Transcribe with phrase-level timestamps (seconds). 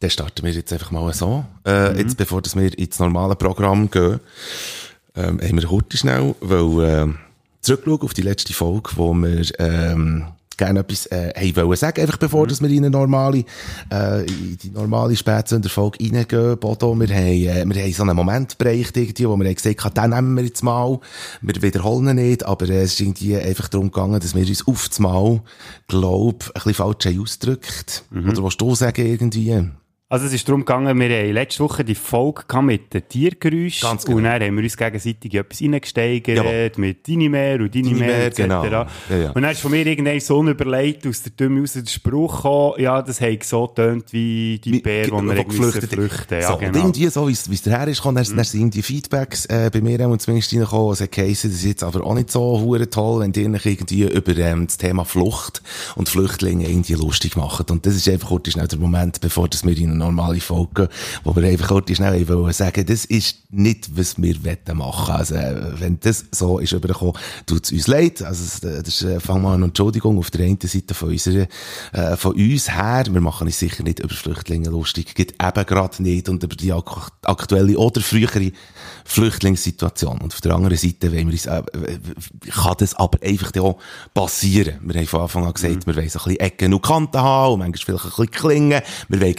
[0.00, 1.44] dann starten wir jetzt einfach mal so.
[1.66, 4.20] Äh, Jetzt, bevor dass wir ins normale Programm gehen,
[5.16, 7.14] ähm, haben wir heute schnell, weil, äh,
[7.60, 10.26] zurückschauen auf die letzte Folge, wo wir, ähm,
[10.56, 13.44] gerne etwas, äh, haben wollen sagen, einfach bevor, dass wir in eine normale,
[13.90, 16.94] äh, in die normale Spätsünderfolge reingehen, Bodo.
[16.98, 19.94] Wir haben, äh, wir haben so einen Moment bereicht irgendwie, wo wir haben gesagt haben,
[19.94, 20.98] den nehmen wir jetzt mal.
[21.40, 24.66] Wir wiederholen ihn nicht, aber äh, es ist irgendwie einfach darum gegangen, dass wir uns
[24.66, 25.40] auf das Mal,
[25.86, 28.04] glaub, ein bisschen falsch ausgedrückt.
[28.28, 29.70] Oder was du sagen irgendwie?
[30.10, 34.06] Also es ist darum gegangen, wir haben letzte Woche die Folge mit den Tiergeräuschen Ganz
[34.06, 34.16] genau.
[34.16, 36.70] und dann haben wir uns gegenseitig etwas reingesteigert Jawohl.
[36.78, 38.36] mit Dinimer und Dinimer Dinimer, etc.
[38.38, 38.64] genau.
[38.64, 39.30] Ja, ja.
[39.32, 42.72] Und dann ist von mir irgendein so überlegt, aus der Dümme raus der Spruch gekommen,
[42.78, 46.40] ja, das hat so tönt wie die Bär, die wir Wo irgendwie geflüchtet- flüchten.
[46.40, 46.78] Ja, so, und genau.
[46.78, 50.16] irgendwie so, wie es daher ist, dann, dann sind die Feedbacks äh, bei mir auch
[50.16, 53.32] zumindest reingekommen, es hat geheißen, das ist jetzt aber auch nicht so hure toll, wenn
[53.32, 55.62] die irgendwie über ähm, das Thema Flucht
[55.96, 57.66] und Flüchtlinge irgendwie lustig machen.
[57.68, 60.88] Und das ist einfach kurz schnell der Moment, bevor dass wir in eine normale Folge
[61.24, 64.36] wo wir einfach kurz schnell eben wollen sagen, das ist nicht, was wir
[64.74, 65.14] machen.
[65.14, 67.14] Also, äh, wenn das so ist übergekommen,
[67.46, 68.22] tut es uns leid.
[68.22, 71.46] Also, es- das ist, äh, fang mal an Entschuldigung auf der einen Seite von unserer,
[71.92, 73.04] äh, von uns her.
[73.10, 75.14] Wir machen uns sicher nicht über Flüchtlinge lustig.
[75.14, 78.52] Geht eben gerade nicht und über die ak aktuelle oder frühere
[79.04, 80.18] Flüchtlingssituation.
[80.18, 81.98] Und auf der anderen Seite wollen wir uns, äh, äh,
[82.50, 83.78] kann das aber einfach auch
[84.14, 84.78] passieren.
[84.82, 87.54] Wir haben von Anfang an gesagt, wir wollen so ein bisschen Ecken und Kanten haben
[87.54, 88.82] und manchmal vielleicht ein bisschen klingen.
[89.08, 89.34] Wir wollen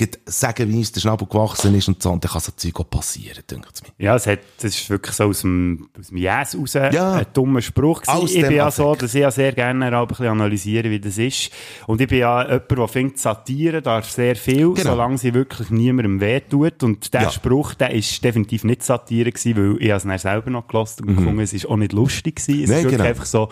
[0.58, 2.11] sagen, wie uns der Schnabel gewachsen ist und so.
[2.11, 3.89] Und dann kann so Zeug auch passieren, denkt es mir.
[3.97, 7.14] Ja, es hat, das ist wirklich so aus dem, aus dem Jäs raus Ja.
[7.14, 8.17] ein dummer Spruch gewesen.
[8.23, 11.00] Aus Ich bin ja so, dass ich ja sehr gerne auch ein bisschen analysiere, wie
[11.00, 11.52] das ist.
[11.88, 14.92] Und ich bin ja jemand, der findet, Satire darf sehr viel, Genau.
[14.92, 16.83] solange sie wirklich niemandem wehtut.
[16.83, 17.31] Und der Ja.
[17.31, 21.16] Spruch, der ist definitiv nicht Satire gewesen, weil ich es dann selber noch gelassen und
[21.17, 22.64] gefunden, es ist auch nicht lustig gewesen.
[22.64, 22.75] Es Mhm.
[22.75, 23.09] Nein, ist wirklich genau.
[23.09, 23.50] einfach so,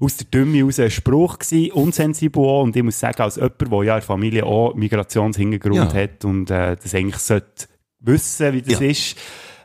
[0.00, 2.62] aus der Dümme raus ein Spruch gewesen, unsensibel auch.
[2.62, 5.94] Und ich muss sagen, als jemand, der ja in der Familie auch Migrationshintergrund Ja.
[5.94, 7.66] hat und äh, das eigentlich sollte
[8.00, 8.86] wissen, wie das Ja.
[8.88, 9.16] ist,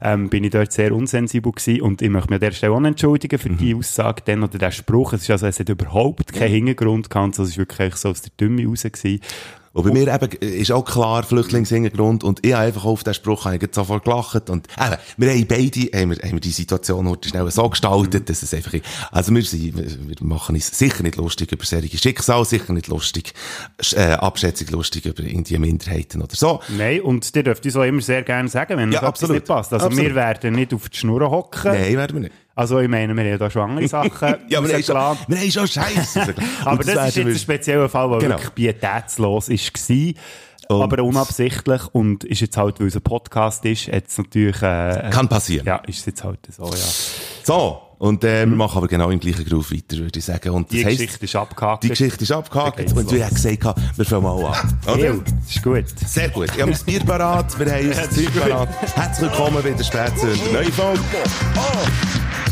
[0.02, 2.84] ähm, bin ich dort sehr unsensibel gewesen und ich möchte mich an dieser Stelle auch
[2.84, 3.58] entschuldigen für Mhm.
[3.58, 5.14] die Aussage dann oder den Spruch.
[5.14, 8.22] Es ist also, es hat überhaupt keinen Hintergrund gehabt, sondern es ist wirklich so aus
[8.22, 9.22] der Dümme raus gewesen.
[9.76, 13.44] Und bei mir eben ist auch klar Flüchtlingshintergrund und ich habe einfach auf den Spruch
[13.44, 17.10] habe ich sofort gelacht und eben, wir haben beide, haben wir, haben wir die Situation
[17.10, 18.72] heute schnell so gestaltet, dass es einfach,
[19.12, 23.34] also wir sind, wir machen uns sicher nicht lustig über solche Schicksal, sicher nicht lustig,
[23.96, 26.62] äh, Abschätzung lustig über irgendwie Minderheiten oder so.
[26.70, 29.36] Nein, und ihr dürft uns auch immer sehr gerne sagen, wenn Ja, absolut.
[29.36, 29.74] nicht passt.
[29.74, 30.08] Also Absolut.
[30.08, 31.74] wir werden nicht auf die Schnur hocken.
[31.74, 32.45] Nein, werden wir nicht.
[32.58, 34.96] Also ich meine, wir haben ja da andere Sachen Ja, wir haben schon,
[35.28, 36.34] wir haben schon Scheiße.
[36.66, 38.36] Aber das, ist jetzt ein spezieller Fall, der Genau.
[38.36, 40.82] wirklich pietätslos war.
[40.82, 45.28] aber unabsichtlich und ist jetzt halt, weil es ein Podcast ist, jetzt natürlich, äh, Kann
[45.28, 45.66] passieren.
[45.68, 46.72] ja, ist es jetzt halt so, ja.
[47.44, 47.82] So.
[47.98, 50.50] Und, äh, wir machen aber genau im gleichen Groove weiter, würde ich sagen.
[50.50, 51.84] Und das Die heisst, Geschichte ist abgehakt.
[51.84, 52.80] die Geschichte ist abgehakt.
[52.94, 53.64] Und wir haben gesagt,
[53.98, 54.80] wir fangen mal an.
[54.94, 54.98] Oder?
[55.06, 55.86] Ja, das ist gut.
[56.06, 56.50] Sehr gut.
[56.54, 57.58] Ich habe mein Bier parat.
[57.58, 58.70] Wir haben unser Zeug parat.
[58.96, 60.36] Herzlich willkommen bei der Spätzünder.
[60.52, 61.00] Neue Folge.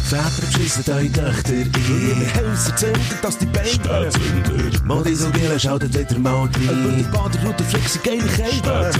[0.03, 4.84] Väter beschissen eure Töchter in ihre Häuser zünden, dass die Beine Spätzünder.
[4.86, 6.52] Modi so Bielen schaltet wieder mal rein.
[6.97, 8.92] Die Baderroute flexen geile Kälte.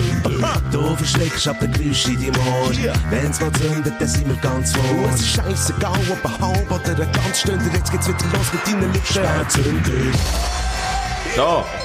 [0.72, 2.72] Du verschreckst ab der Geräusch in deinem Ohr.
[3.10, 5.10] Wenn's mal zündet, dann sind wir ganz vor.
[5.14, 7.66] Es ist scheissegal, ob ein halb oder ein ganz Stünder.
[7.74, 9.06] Jetzt geht's wieder los mit deinen Lippen.
[9.06, 10.18] Spätzünder.
[11.36, 11.83] So.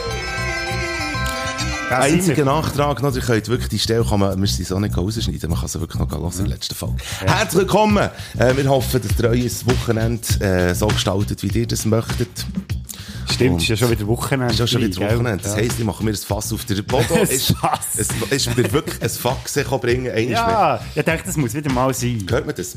[1.90, 2.44] Ja, Einziger.
[2.44, 5.58] Nachtrag noch, ihr könnt wirklich die Stelle, kann man, wir sind so nicht rausschneiden, man
[5.58, 6.96] kann sie wirklich noch hören in der letzten Folge.
[7.20, 8.10] Herzlich willkommen!
[8.38, 12.28] Äh, wir hoffen, dass ihr euer Wochenende äh, so gestaltet, wie ihr das möchtet.
[13.30, 14.52] Stimmt, ist ja schon wieder Wochenende.
[14.52, 15.00] Ist auch schon wieder?
[15.00, 15.42] Wochenende.
[15.42, 15.62] Das Ja.
[15.62, 17.14] heisst, ich mache mir ein Fass auf der Bodo.
[17.14, 17.54] Ein ist.
[17.96, 20.30] Es ist mir wirklich ein Fax bringen, einmal mehr.
[20.30, 22.24] Ja, ich dachte, das muss wieder mal sein.
[22.28, 22.76] Hört man das?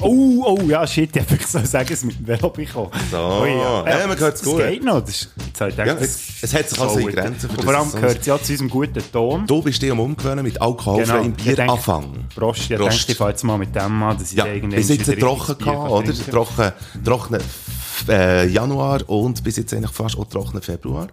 [0.00, 2.90] Oh, oh, ja, shit, ich hätte so sagen, es mit dem Velo bekommen.
[3.10, 3.16] So.
[3.18, 3.44] Oh,
[3.84, 4.58] Ja, man hört's das gut.
[4.58, 5.00] geht noch.
[5.00, 7.64] Das ist, jetzt habe ich gedacht, Ja, es, es hat sich also in Grenzen Und
[7.64, 9.46] vor allem gehört es ja zu unserem guten Ton.
[9.46, 12.26] Du bist dir am Umgewöhnen mit alkoholfreiem Ich Bier anfangen.
[12.32, 12.92] Prost, ich Prost.
[12.98, 15.58] denke, ich fange jetzt mal mit dem an, dass ich Ja, irgendwann bis jetzt trocken
[15.58, 16.12] gehabt, oder?
[16.30, 16.72] Trocken,
[17.04, 17.42] trockenen
[18.08, 21.08] äh, Januar und bis jetzt eigentlich fast auch trockenen Februar.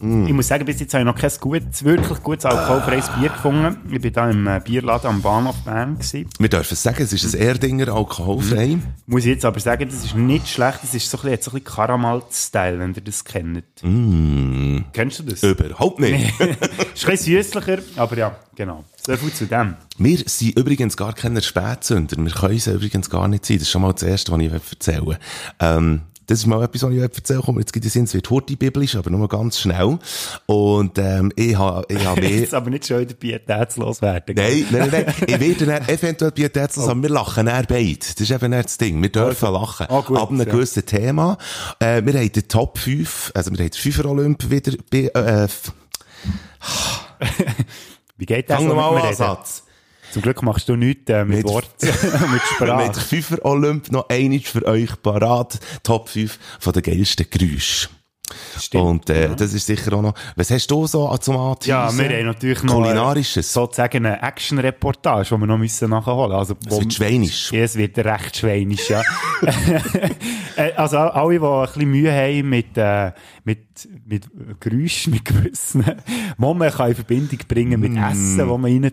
[0.00, 3.78] Ich muss sagen, bis jetzt habe ich noch kein gutes, wirklich gutes alkoholfreies Bier gefunden.
[3.90, 5.96] Ich war da im äh, Bierladen am Bahnhof Bern.
[5.96, 6.28] Gewesen.
[6.38, 8.78] Wir dürfen es sagen, es ist ein Erdinger alkoholfrei.
[9.06, 10.80] Muss ich jetzt aber sagen, das ist nicht schlecht.
[10.82, 13.64] Das ist so ein bisschen, so ein bisschen Karamell-Style, wenn ihr das kennt.
[13.82, 14.84] Mm.
[14.92, 15.42] Kennst du das?
[15.42, 16.32] Überhaupt nicht.
[16.40, 18.84] ist ein bisschen süßlicher, aber ja, genau.
[19.04, 19.74] So viel zu dem.
[19.96, 22.16] Wir sind übrigens gar keine Spätzünder.
[22.18, 23.56] Wir können sie übrigens gar nicht sein.
[23.56, 25.18] Das ist schon mal das Erste, was ich erzählen will.
[25.58, 27.58] Ähm, das ist mal etwas, was ich erzählen will.
[27.58, 29.98] Jetzt gibt es es wird heute biblisch, aber nur ganz schnell.
[30.44, 32.28] Und ähm, ich habe ich ha mehr...
[32.28, 34.34] Jetzt aber nicht schon wieder pietätslos werden.
[34.36, 35.14] Nein, nein, nein, nein.
[35.26, 37.98] Ich werde dann eventuell pietätslos, aber wir lachen dann beide.
[37.98, 39.00] Das ist eben das Ding.
[39.02, 39.86] Wir dürfen lachen.
[39.88, 40.44] Ah, gut, Ab einem ja.
[40.44, 41.38] gewissen Thema.
[41.80, 45.48] Äh, wir haben den Top 5, also wir haben den 5er Olymp wieder, äh,
[48.18, 48.58] Wie geht das?
[48.58, 49.14] Fang mit an?
[49.14, 49.62] Satz.
[50.12, 52.86] Zum Glück machst du nichts äh, mit Mit- Wort, mit Sprache.
[52.88, 55.58] Mit Fünfer Olymp noch einiges für euch parat.
[55.82, 57.90] Top 5 von den geilsten Geräuschen.
[58.60, 58.84] Stimmt.
[58.84, 60.14] Und äh, das ist sicher auch noch...
[60.36, 61.70] Was hast du so zum Anteasen?
[61.70, 63.46] Ja, wir haben natürlich noch Kulinarisches.
[63.48, 66.38] Äh, sozusagen eine Action-Reportage, die wir noch müssen nachholen müssen.
[66.38, 67.52] Also, Es wird schweinisch.
[67.52, 69.02] Ja, es wird recht schweinisch, ja.
[70.56, 73.12] Äh, also alle, die ein bisschen Mühe haben mit, äh,
[73.44, 74.26] mit, mit
[74.58, 75.84] Geräuschen, mit gewissen,
[76.36, 78.90] wo man kann in Verbindung bringen mit Essen, wo man rein,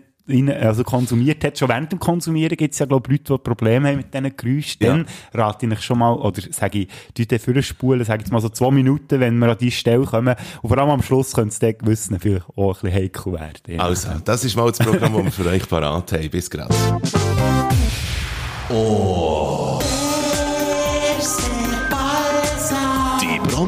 [0.60, 1.58] also konsumiert hat.
[1.58, 4.36] Schon während dem Konsumieren gibt es ja, glaube ich, Leute, die Probleme haben mit diesen
[4.36, 4.76] Geräuschen.
[4.80, 4.88] Ja.
[4.88, 8.32] Dann rate ich euch schon mal, oder sage ich, die dann vorspulen, sage ich jetzt
[8.32, 10.34] mal so zwei Minuten, wenn wir an diese Stelle kommen.
[10.62, 13.60] Und vor allem am Schluss könnte es dann gewissen vielleicht auch ein bisschen heikel werden.
[13.68, 13.80] Ja.
[13.80, 16.30] Also, das ist mal das Programm, das wir für euch parat haben.
[16.30, 16.74] Bis gerade.
[18.68, 19.75] Die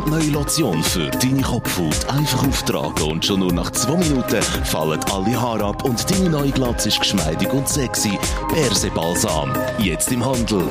[0.08, 5.40] brandneue Lotion für deine Kopfhaut einfach auftragen und schon nur nach zwei Minuten fallen alle
[5.40, 8.18] Haare ab und deine neue Glatze ist geschmeidig und sexy.
[8.52, 9.52] Berse-Balsam.
[9.78, 10.66] Jetzt im Handel.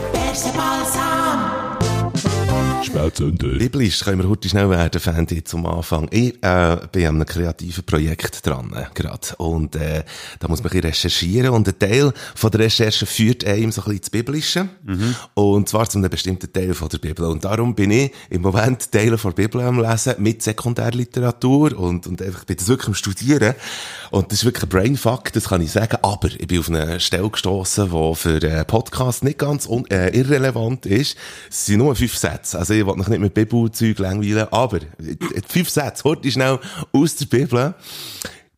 [2.83, 3.57] Spätzünder.
[3.57, 6.07] Biblisch können wir heute schnell werden, Fendi, zum Anfang.
[6.11, 9.35] Ich äh, bin an einem kreativen Projekt dran, äh, gerade.
[9.37, 10.03] Und äh,
[10.39, 11.49] da muss man ein bisschen recherchieren.
[11.49, 14.69] Und ein Teil von der Recherche führt einem so ein bisschen ins Biblische.
[15.33, 17.25] Und zwar zu einem bestimmten Teil von der Bibel.
[17.25, 22.07] Und darum bin ich im Moment Teile von der Bibel am Lesen mit Sekundärliteratur und,
[22.07, 23.55] und einfach, ich bin das wirklich am Studieren.
[24.11, 25.97] Und das ist wirklich ein Brainfuck, das kann ich sagen.
[26.01, 30.09] Aber ich bin auf eine Stelle gestossen, die für einen Podcast nicht ganz un äh,
[30.17, 31.17] irrelevant ist.
[31.49, 32.57] Es sind nur fünf Sätze.
[32.57, 36.59] Also ich will noch nicht mit Bibelzeug langweilen, aber äh, fünf Sätze, heute schnell
[36.91, 37.73] aus der Bibel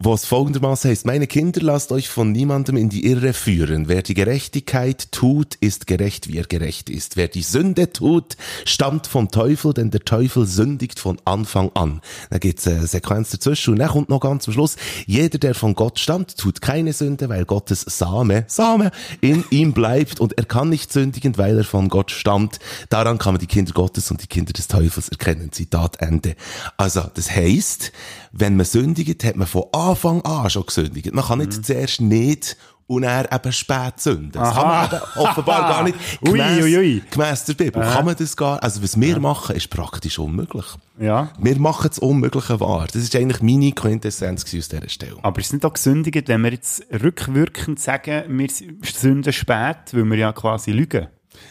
[0.01, 3.90] was folgendermaßen heißt, meine Kinder, lasst euch von niemandem in die Irre führen.
[3.90, 7.18] Wer die Gerechtigkeit tut, ist gerecht, wie er gerecht ist.
[7.18, 12.00] Wer die Sünde tut, stammt vom Teufel, denn der Teufel sündigt von Anfang an.
[12.30, 15.75] Da gibt's eine Sequenz dazwischen und dann kommt noch ganz zum Schluss, jeder, der von
[15.75, 20.69] Gott stammt, tut keine Sünde, weil Gottes Same, Same in ihm bleibt und er kann
[20.69, 22.60] nicht sündigen, weil er von Gott stammt.
[22.88, 25.52] Daran kann man die Kinder Gottes und die Kinder des Teufels erkennen.
[25.52, 26.38] Zitat Ende.
[26.78, 27.92] Also, das heisst,
[28.31, 31.14] wenn man sündigt, hat man von Anfang an schon gesündigt.
[31.14, 34.31] Man kann nicht zuerst nicht und er eben spät sünden.
[34.31, 34.86] Das kann man Aha.
[34.96, 35.96] eben offenbar gar nicht.
[36.22, 37.04] Gemäss, ui, ui.
[37.12, 40.66] gemäss der Bibel kann man das gar, also was wir machen, ist praktisch unmöglich.
[41.00, 41.30] Ja.
[41.40, 42.88] Wir machen das Unmögliche wahr.
[42.92, 45.18] Das ist eigentlich meine Quintessenz aus dieser Stelle.
[45.22, 48.48] Aber es ist nicht auch gesündigt, wenn wir jetzt rückwirkend sagen, wir
[48.84, 51.08] sünden spät, weil wir ja quasi lügen.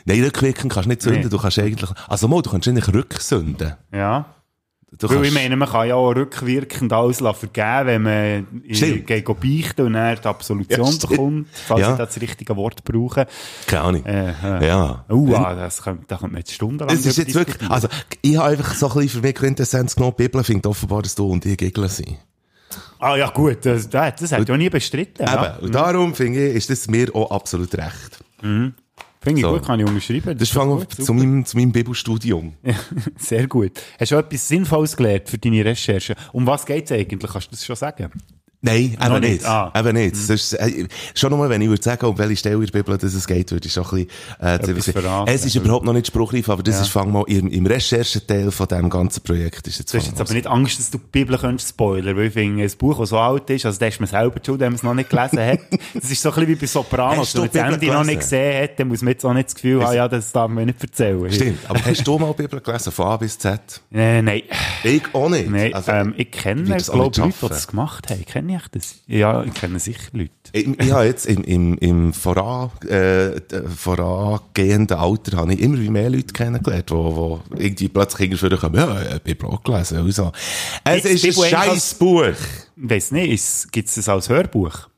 [0.06, 1.28] Nein, rückwirkend kannst du nicht sünden, Nee.
[1.28, 3.74] du kannst eigentlich, also mal, du kannst eigentlich rücksünden.
[3.92, 4.34] Ja.
[5.00, 9.86] Du Weil ich meine, man kann ja auch rückwirkend alles vergeben, wenn man go beichten
[9.86, 11.92] und dann die Absolution Ja, bekommt, falls Ja.
[11.92, 13.28] ich das richtige Wort brauche.
[13.68, 14.04] keine Ahnung.
[14.04, 14.66] Äh, äh.
[14.66, 15.04] Ja.
[15.08, 17.86] Uh, ah, das könnte, da könnte man jetzt stundenlang Es ist jetzt wirklich, also,
[18.22, 21.14] ich habe einfach so ein bisschen für mich Quintessenz genommen, die Bibel findet offenbar, dass
[21.14, 22.18] du und ich Gegner sind.
[22.98, 25.24] Ah ja gut, das, das, das hat ja nie bestritten.
[25.24, 25.54] Ja.
[25.54, 25.66] Eben.
[25.66, 28.18] Und darum finde ich, ist das mir auch absolut recht.
[29.28, 29.52] Finde ich So.
[29.52, 30.38] gut, kann ich unterschreiben.
[30.38, 31.18] Das ist fange gut, zu super.
[31.20, 32.54] meinem, zu meinem Bibelstudium.
[33.16, 33.72] Sehr gut.
[33.98, 36.14] Hast du etwas Sinnvolles gelernt für deine Recherche?
[36.32, 37.30] Um was geht es eigentlich?
[37.30, 38.10] Kannst du das schon sagen?
[38.60, 39.30] Nein, Noch eben nicht.
[39.34, 39.44] nicht.
[39.46, 39.72] Ah.
[39.78, 40.16] Eben nicht.
[40.16, 43.14] Sonst, äh, schon nur, wenn ich würde sagen, um welche Stelle in der Bibel dass
[43.14, 44.06] es geht, würde ich schon ein
[44.40, 45.30] bisschen, äh, verraten.
[45.32, 46.82] Es ist überhaupt noch nicht spruchreif, aber das Ja.
[46.82, 50.20] ist, fang mal, im, im Rechercheteil von diesem ganzen Projekt ist jetzt Du hast jetzt
[50.20, 53.10] aber nicht Angst, dass du die Bibel könntest spoilern, weil ich finde, ein Buch, das
[53.10, 55.38] so alt ist, also da ist man selber schuld, wenn man es noch nicht gelesen
[55.38, 55.58] hat.
[55.94, 57.34] Das ist so ein bisschen wie bei Sopranos.
[57.34, 59.54] Wenn man das Ende noch nicht gesehen hat, dann muss man jetzt auch nicht das
[59.54, 61.32] Gefühl haben, ja, das darf man nicht erzählen.
[61.32, 61.58] Stimmt.
[61.68, 63.60] Aber hast du mal die Bibel gelesen, von A bis Z?
[63.92, 64.42] Äh, nein.
[64.82, 65.48] Ich auch nicht.
[65.48, 68.24] Nein, Also, ähm, ich kenne, das glaube ich, Leute, die das gemacht haben.
[68.26, 68.96] Kenne ich das?
[69.06, 70.30] Ja, ich kenne sicher Leute.
[70.52, 75.90] Ich, ich habe jetzt im, im, im voran, äh, vorangehenden Alter habe ich immer wie
[75.90, 76.94] mehr Leute kennengelernt, die,
[77.56, 80.00] die irgendwie plötzlich irgendwie kommen, ja, ich habe auch gelesen.
[80.00, 80.32] Und so.
[80.84, 82.24] Es Gibt's ist ein scheiß Buch.
[82.24, 82.36] Ich
[82.76, 84.88] weiss nicht, gibt es das als Hörbuch?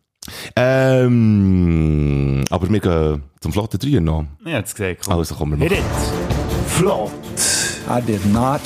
[0.57, 4.25] Ähm, aber wir gehen zum Flotten 3 noch.
[4.45, 4.97] Ja, jetzt gesehen.
[5.05, 5.19] Komm.
[5.19, 5.73] Also, kommen wir mal.
[5.77, 5.83] it.
[6.69, 7.11] Flott.
[7.89, 8.61] I did not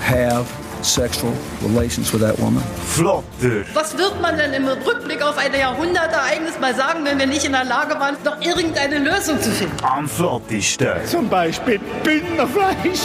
[0.00, 0.46] have
[0.82, 1.32] sexual
[1.62, 2.62] relations with that woman.
[2.84, 3.64] Flotter.
[3.74, 7.52] Was wird man denn im Rückblick auf ein Jahrhundertereignis mal sagen, wenn wir nicht in
[7.52, 9.76] der Lage waren, noch irgendeine Lösung zu finden?
[9.82, 10.88] Am flottesten.
[11.06, 13.00] Zum Beispiel Bündnerfleisch.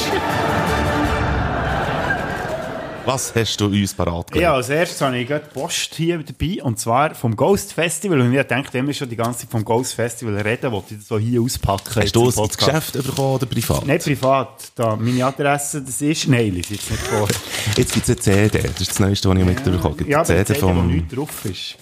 [3.13, 4.43] Was hast du uns parat gelegt?
[4.43, 8.21] Ja, als erstes habe ich gerade die Post hier dabei, und zwar vom Ghost Festival.
[8.21, 10.99] Und ich denke, wenn wir schon die ganze Zeit vom Ghost Festival reden, wollte ich
[10.99, 12.01] das so hier auspacken.
[12.01, 12.57] Hast du es im ins.
[12.57, 13.85] Geschäft bekommen oder privat?
[13.85, 14.71] Nicht privat.
[14.75, 17.27] Da, meine Adresse, das ist, nein, ich jetzt nicht vor.
[17.75, 18.61] Jetzt gibt es eine CD.
[18.61, 20.09] Das ist das Neueste, was ich mitbekommen habe.
[20.09, 20.87] Ja, CD CD, wo vom...
[20.87, 21.77] nichts drauf ist.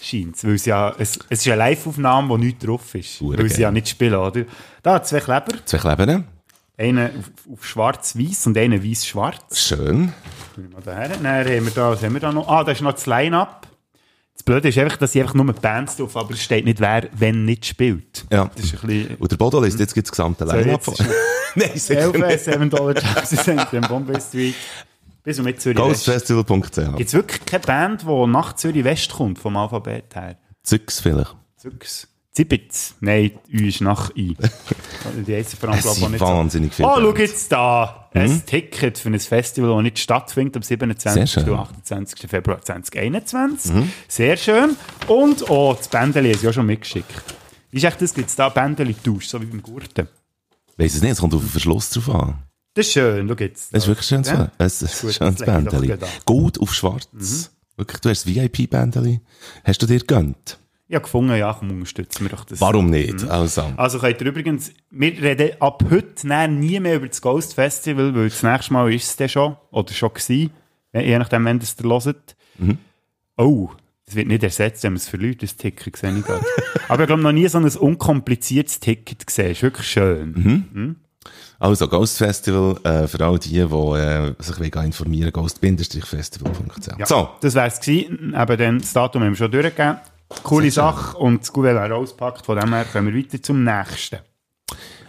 [0.00, 3.20] Scheint Weil es ja, es, es ist eine Live-Aufnahme, wo nichts drauf ist.
[3.20, 3.62] Hure weil sie geil.
[3.62, 4.44] ja nicht spielen, oder?
[4.82, 5.64] Da, zwei Kleber.
[5.64, 6.24] Zwei Kleber.
[6.82, 9.60] Einen auf, auf schwarz-weiß und einen weiß-schwarz.
[9.60, 10.12] Schön.
[10.84, 12.48] Dann haben wir da, was haben wir da noch?
[12.48, 13.68] Ah, da ist noch das Line-Up.
[14.34, 17.08] Das Blöde ist einfach, dass sie einfach nur Bands drauf, aber es steht nicht, wer,
[17.12, 18.24] wenn nicht spielt.
[18.32, 18.50] Ja.
[18.54, 19.16] Das ist ein bisschen...
[19.16, 20.94] Und der Bodo liest jetzt das gesamte Line-Up vor.
[21.54, 22.40] Nein, sicher nicht.
[22.40, 24.56] 7 Dollar Taxi Center in Bombay Street.
[25.22, 25.78] Bis und mit Zürich.
[25.78, 30.36] Ghostfestival.ch Gibt es wirklich keine Band, die nach Zürich West kommt, vom Alphabet her?
[30.64, 31.36] Zügs vielleicht.
[31.56, 32.08] Zügs.
[32.32, 32.94] Zibitz.
[33.00, 34.34] Nein, U ist nach I.
[35.26, 36.24] Die heissen vor allem, Es glaube ich, nicht so.
[36.26, 37.20] wahnsinnig viele Oh, schau Bands.
[37.20, 38.08] jetzt da.
[38.14, 41.30] Ein Ticket für ein Festival, das nicht stattfindet am 27.
[41.30, 41.52] Sehr schön.
[41.52, 42.30] und 28.
[42.30, 43.72] Februar 2021.
[44.08, 44.76] Sehr schön.
[45.08, 47.12] Und oh, das Bändeli sie auch schon mitgeschickt.
[47.70, 50.08] Ist echt das, gibt es da Bändeli-Tausch, so wie beim Gurten.
[50.76, 52.38] Weiss es nicht, es kommt auf den Verschluss drauf an.
[52.74, 53.68] Das ist schön, schau jetzt.
[53.74, 54.22] Es ist wirklich schön.
[54.24, 54.50] Ja.
[54.58, 55.94] Es ist ein Gut, schönes Bändeli.
[56.24, 57.08] Gut auf schwarz.
[57.76, 59.20] Wirklich, du hast das VIP-Bändeli.
[59.64, 60.58] Hast du dir gegönnt?
[60.92, 62.60] Ich habe gefunden, ja, komm, unterstützen wir doch das.
[62.60, 63.26] Warum nicht?
[63.26, 63.64] Also.
[63.78, 68.28] Also könnt ihr übrigens, wir reden ab heute nie mehr über das Ghost Festival, weil
[68.28, 70.50] das nächste Mal ist es dann schon, oder schon gewesen,
[70.92, 72.36] je nachdem, wenn ihr es hört.
[73.38, 73.70] Oh,
[74.04, 76.44] das wird nicht ersetzt, wenn man es verliert, das Ticket, sehe ich gerade.
[76.88, 79.52] Aber ich glaube, noch nie so ein unkompliziertes Ticket gesehen.
[79.52, 80.96] Ist wirklich schön.
[81.58, 86.98] Also, Ghost Festival, äh, für all die, die äh, sich wollen informieren ghost-festival.ch.
[86.98, 88.34] Ja, So, Das wäre es gewesen.
[88.38, 89.96] Eben dann, das Datum haben wir schon durchgegeben.
[90.42, 92.46] Coole Sache und das Gouverneur wäre ausgepackt.
[92.46, 94.18] Von dem her kommen wir weiter zum nächsten.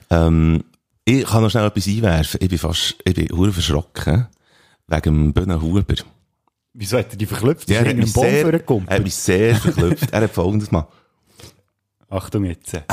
[0.09, 0.63] ähm,
[1.05, 2.39] ich kann noch schnell etwas einwerfen.
[2.41, 4.27] Ich bin fast, ich bin hure verschrocken.
[4.87, 5.95] Wegen dem Huber.
[6.73, 7.69] Wieso hat er die verklüpft?
[7.69, 10.11] Ja, er hat mich sehr, er hat mich sehr verklüpft.
[10.11, 10.87] er hat folgendes gemacht.
[12.13, 12.73] Achtung jetzt.
[12.73, 12.85] Er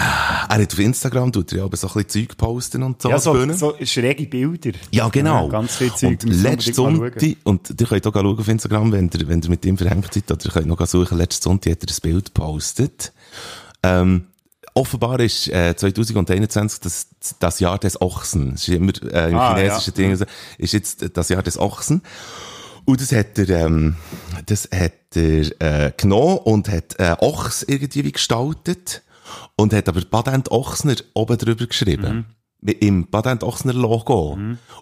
[0.49, 3.11] hat auf Instagram, tut er ja aber so ein bisschen Zeug posten und so.
[3.11, 3.57] Ja, so, Bühne.
[3.57, 4.73] so schräge Bilder.
[4.91, 5.45] Ja, genau.
[5.45, 6.23] Ja, ganz viel Zeug.
[6.25, 9.65] Und mal Sonntag, und ihr könnt auch schauen auf Instagram, wenn ihr, wenn ihr mit
[9.65, 13.13] ihm verhängt seid, oder ihr könnt noch suchen, letzten Sonntag hat er ein Bild gepostet.
[13.83, 14.27] Ähm,
[14.75, 17.09] offenbar ist äh, 2021 das,
[17.39, 18.53] das Jahr des Ochsen.
[18.53, 20.03] Das ist immer äh, im Ah, chinesischen ja.
[20.03, 20.25] Ding, so,
[20.59, 22.03] ist jetzt das Jahr des Ochsen.
[22.85, 23.97] Und das hat er, ähm,
[24.47, 29.03] das hat er äh, genommen und hat äh, Ochs irgendwie wie gestaltet
[29.57, 32.27] und hat aber Patent Ochsner oben drüber geschrieben.
[32.63, 34.33] Mit Im Patent Ochsner Logo.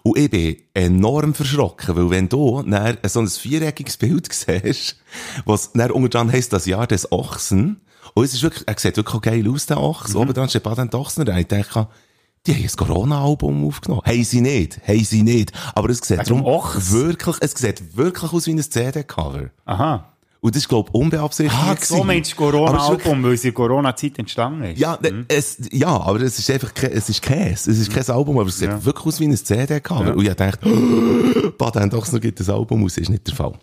[0.03, 4.97] Und ich bin enorm verschrocken, weil wenn du dann so ein viereckiges Bild siehst,
[5.45, 7.81] was dann unter heisst, das Jahr des Ochsen,
[8.15, 10.63] und es ist wirklich, er sieht wirklich auch geil aus, der Ochs, oben dran steht
[10.63, 11.87] Patent Ochsner, und ich denke,
[12.45, 14.01] die haben ein Corona-Album aufgenommen.
[14.05, 14.79] Haben sie nicht.
[14.87, 15.51] Haben sie nicht.
[15.75, 19.49] Aber es sieht darum wirklich, es sieht wirklich aus wie ein CD-Cover.
[19.65, 20.08] Aha.
[20.41, 21.61] Und das ist, glaube ich, unbeabsichtigt.
[21.61, 24.79] Ah, so meinst du Corona-Album, weil es in Corona-Zeit entstanden ist?
[24.79, 27.69] Ja, ne, es, ja, aber es ist einfach, es ist Käse.
[27.71, 28.83] Es ist kein Album, aber es sieht Ja.
[28.85, 30.15] wirklich aus wie ein CD-Cover.
[30.15, 33.53] Und ich dachte, oh, doch noch gibt ein Album aus, ist nicht der Fall.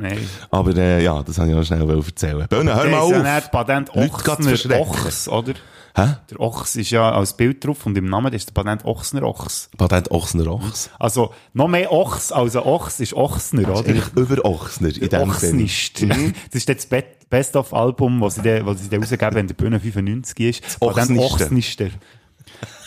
[0.00, 0.18] Nein.
[0.50, 2.46] Aber, äh, ja, das habe ich noch schnell erzählen.
[2.48, 3.34] Böhne, hör mal ist ja auf.
[3.34, 4.80] nicht Patent Ochsner.
[4.80, 5.52] Ochs, oder?
[5.96, 6.06] Hä?
[6.30, 9.68] Der Ochs ist ja als Bild drauf und im Namen ist der Patent Ochsner Ochs.
[9.76, 10.88] Patent Ochsner Ochs.
[10.98, 13.80] Also, noch mehr Ochs als ein Ochs ist Ochsner, oder?
[13.88, 15.56] Eigentlich über Ochsner, in dem Sinn.
[15.58, 16.34] Mhm.
[16.46, 19.78] Das ist jetzt das Be- Best-of-Album, das sie dann, was sie rausgeben, wenn der Bühne
[19.80, 20.80] 95 ist.
[20.80, 21.88] Patent Ochsnister.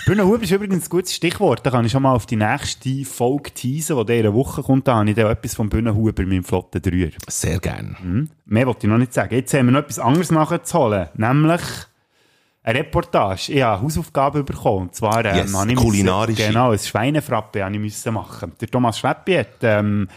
[0.05, 1.65] Bühnenhuber ist übrigens ein gutes Stichwort.
[1.65, 4.85] Da kann ich schon mal auf die nächste Folge teasen, die in einer Woche kommt.
[4.87, 7.11] Da habe ich dann etwas vom Bühnenhuber, meinem flotten Dreier.
[7.29, 7.95] Sehr gern.
[7.99, 8.29] Hm?
[8.45, 9.33] Mehr wollte ich noch nicht sagen.
[9.33, 11.07] Jetzt haben wir noch etwas anderes nachzuholen.
[11.15, 11.61] Nämlich
[12.63, 13.53] eine Reportage.
[13.53, 14.87] Ich habe Hausaufgaben bekommen.
[14.87, 16.41] Und zwar, ähm, Yes, kulinarische.
[16.41, 18.51] Müssen, genau, ein Schweinefrappe habe ich müssen machen.
[18.59, 20.09] Der Thomas Schweppi hat, ähm,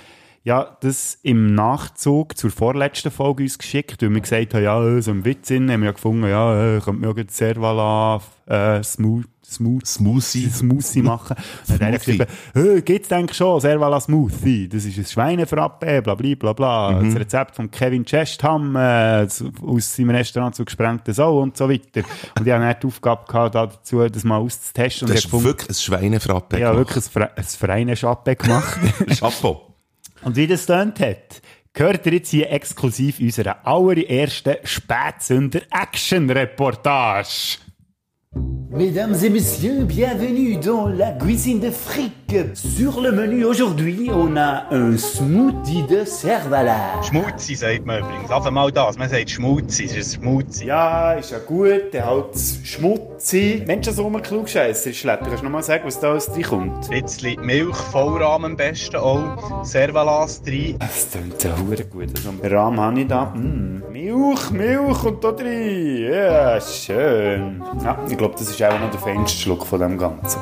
[0.47, 5.03] ja, das im Nachzug zur vorletzten Folge uns geschickt, weil wir gesagt haben, ja, äh,
[5.03, 8.21] so im Witz in, haben wir ja gefunden, ja, äh, könnte man ja gerade Servala,
[8.47, 10.49] äh, Smooth, Smooth, Smoothie.
[10.49, 11.35] Smoothie machen.
[11.69, 12.19] Und dann hat er Smoothie.
[12.19, 14.69] geschrieben, hey, gibt's denke ich schon, Servala Smoothie.
[14.69, 16.91] Das ist ein Schweinefrappe, bla, bla, bla, bla.
[16.93, 17.09] Mhm.
[17.09, 22.03] Das Rezept von Kevin Chestham, äh, aus seinem Restaurant zu gesprengten Sau und so weiter.
[22.38, 25.09] Und ich habe dann die Aufgabe gehabt, da dazu, das mal auszutesten.
[25.09, 26.76] Du Und hast wirklich ein Schweinefrappe gemacht.
[26.76, 27.11] wirklich ein,
[27.43, 28.79] Fre ein gemacht.
[29.19, 29.65] Chapeau.
[30.26, 31.40] Und wie das tönt hat,
[31.73, 37.59] gehört ihr jetzt hier exklusiv unserer allerersten Spätsünder-Action-Reportage.
[38.76, 42.12] Mesdames et messieurs, bienvenue dans la cuisine de fric.
[42.55, 47.00] Sur le menu aujourd'hui, on a un smoothie de Servala.
[47.02, 48.31] Schmutzi sagt man übrigens.
[48.31, 48.99] Einfach mal das.
[48.99, 49.85] Man sagt Schmutzi.
[49.85, 50.66] Es ist ein Schmutzi.
[50.66, 53.66] Ja, ist ja gut, der halt schmutzig.
[53.66, 55.21] Mensch, so ein Klugscheisser ist schlecht.
[55.21, 56.90] Kannst du noch mal sagen, was da alles reinkommt?
[56.90, 59.64] Ein bisschen Milch, Vollrahmen am besten auch.
[59.64, 60.76] Servalas drin.
[60.81, 62.12] Das klingt ja gut.
[62.16, 63.26] Also, Rahmen habe ich da.
[63.26, 63.85] Mm.
[63.93, 66.11] Milch, Milch und da drin.
[66.11, 67.62] Ja, schön.
[67.85, 70.40] Ja, ich glaube, das ist auch noch der feinste Schluck von dem Ganzen.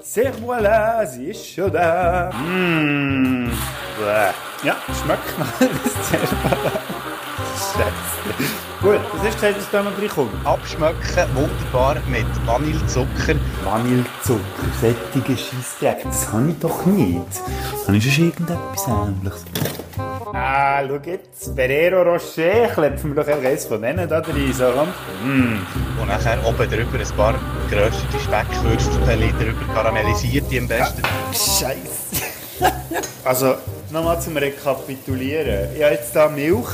[0.00, 2.30] Sehr voilà, sie ist schon da.
[2.32, 3.50] Mm.
[3.98, 4.66] Bäh.
[4.66, 6.72] Ja, schmeckt nach sehr voilà.
[7.56, 8.65] Scheiße.
[8.86, 10.46] Gut, was du gesagt, was da noch drin kommt?
[10.46, 13.34] Abschmecken wunderbar mit Vanillezucker.
[13.64, 14.40] Vanillezucker,
[14.80, 17.20] sättige Scheissdreck, das habe ich doch nicht.
[17.84, 19.44] Habe ich schon irgendetwas Ähnliches?
[20.32, 24.88] Ah, schau jetzt, Ferrero Rocher, klepfen wir doch eins von denen da rein, so, komm.
[25.24, 25.66] Mm.
[26.00, 27.34] Und nachher oben drüber ein paar
[27.68, 31.02] geröstete Speckwürstchen drüber karamellisiert, die am besten.
[31.32, 32.22] Scheiße.
[33.24, 33.56] also,
[33.90, 35.74] nochmal zum Rekapitulieren.
[35.74, 36.68] Ich habe jetzt da Milch,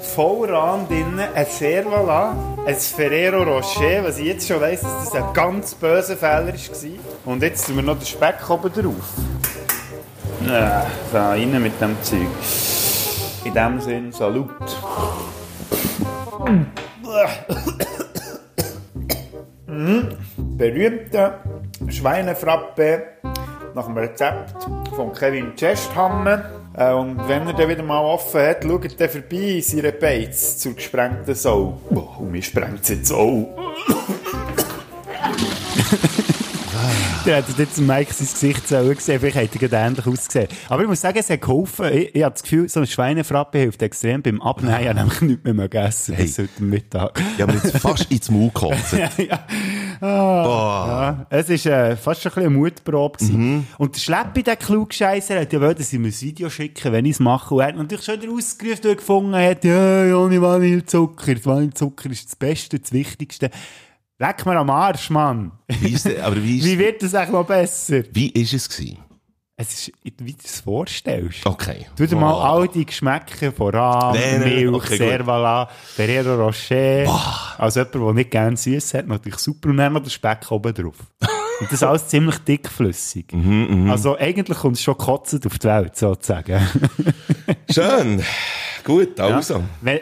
[0.00, 5.32] Vollrahm drin, ein Servala, ein Ferrero Rocher, was ich jetzt schon weiss, dass das ein
[5.32, 7.32] ganz böser Fehler war.
[7.32, 8.94] Und jetzt tun wir noch den Speck oben drauf.
[10.46, 12.28] Ja, da rein mit dem Zeug.
[13.44, 14.50] In dem Sinn, Salut.
[19.66, 20.08] Mhm.
[20.36, 21.34] Berühmte
[21.88, 23.02] Schweinefrappe
[23.74, 26.63] nach dem Rezept von Kevin Chesthammer.
[26.76, 30.58] Äh, und wenn er dann wieder mal offen hat, schaut er vorbei in seine Beiz
[30.58, 31.80] zur gesprengten Sau.
[31.90, 33.48] Oh, und mir sprengt es jetzt auch.
[37.26, 40.48] Der hat jetzt Mike sein Gesicht so gesehen, vielleicht hätte er gerade ähnlich ausgesehen.
[40.68, 41.86] Aber ich muss sagen, es hat geholfen.
[41.86, 44.78] Ich, ich habe das Gefühl, so eine Schweinefrappe hilft extrem beim Abnehmen.
[44.82, 47.18] Ich habe nämlich nichts mehr gegessen bis heute Mittag.
[47.34, 48.92] Ich habe mir jetzt fast ins Maul gekotzt.
[49.16, 49.46] ja.
[50.02, 53.16] Ja, es war äh, fast schon ein bisschen eine Mutprobe.
[53.16, 53.66] gewesen.
[53.78, 57.06] Und der Schleppi, der Klugscheisser, hat ja wollen, dass ich mir ein Video schicken wenn
[57.06, 57.54] ich es mache.
[57.54, 61.42] Und er hat natürlich schon wieder ausgerufen, weil er gefunden hat, ja, ohne Vanillezucker.
[61.42, 63.50] Vanillezucker ist das Beste, das Wichtigste.
[64.26, 65.52] Leck mir am Arsch, Mann.
[65.68, 68.02] Wie ist, aber wie ist, Wie wird das eigentlich noch besser?
[68.12, 68.98] wie ist es gewesen?
[69.56, 71.44] Es ist, wie du es vorstellst.
[71.46, 71.86] Okay.
[71.96, 72.38] Tu dir mal Oh.
[72.40, 73.72] all die Geschmäcker Nein,
[74.14, 74.96] nein, nein, Milch, okay.
[74.96, 77.06] Servala, Ferrero Rocher.
[77.58, 79.68] Als jemand, der nicht gerne süß hat, natürlich super.
[79.68, 80.96] Und dann noch der Speck oben drauf.
[81.60, 83.26] Und das alles ziemlich dickflüssig.
[83.32, 86.60] Mhm, also eigentlich kommt es schon kotzend auf die Welt, sozusagen.
[87.70, 88.22] Schön.
[88.82, 89.62] Gut, also.
[89.82, 90.00] Wenn,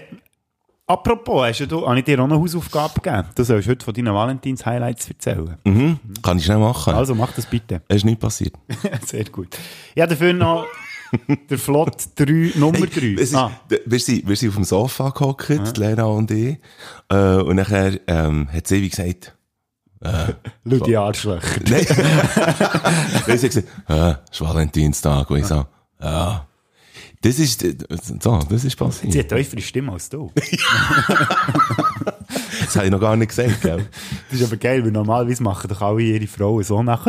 [0.87, 3.29] apropos, hast du, habe ich dir auch eine Hausaufgabe gegeben?
[3.35, 5.57] Du sollst heute von deinen Valentins-Highlights erzählen.
[5.65, 5.99] Mhm.
[6.23, 6.95] Kann ich schnell machen.
[6.95, 7.83] Also mach das bitte.
[7.89, 8.55] Es ist nicht passiert.
[9.07, 9.57] Sehr gut.
[9.95, 10.67] Ja, dafür noch
[11.51, 13.15] der Flott 3, Nummer 3.
[13.15, 13.51] Es ist, ah.
[13.69, 16.59] wir, sind, wir sind auf dem Sofa gehockt, die Lena und ich.
[17.09, 19.37] Äh, und nachher ähm, hat sie wie gesagt,
[20.69, 21.61] Schau die Arschlöcher.
[21.69, 21.87] nein.
[21.87, 25.31] Hat sie gesagt, äh, ist Valentinstag.
[25.31, 25.65] Und ich so,
[26.01, 26.47] ja.
[27.23, 27.75] Das ist, äh,
[28.21, 29.33] so, das ist Sie passiert.
[29.33, 30.31] hat tiefere Stimme als du.
[32.73, 33.85] Das habe ich noch gar nicht gesagt, gell?
[34.31, 37.07] Das ist aber geil, weil normalerweise machen doch alle ihre Frauen so nach.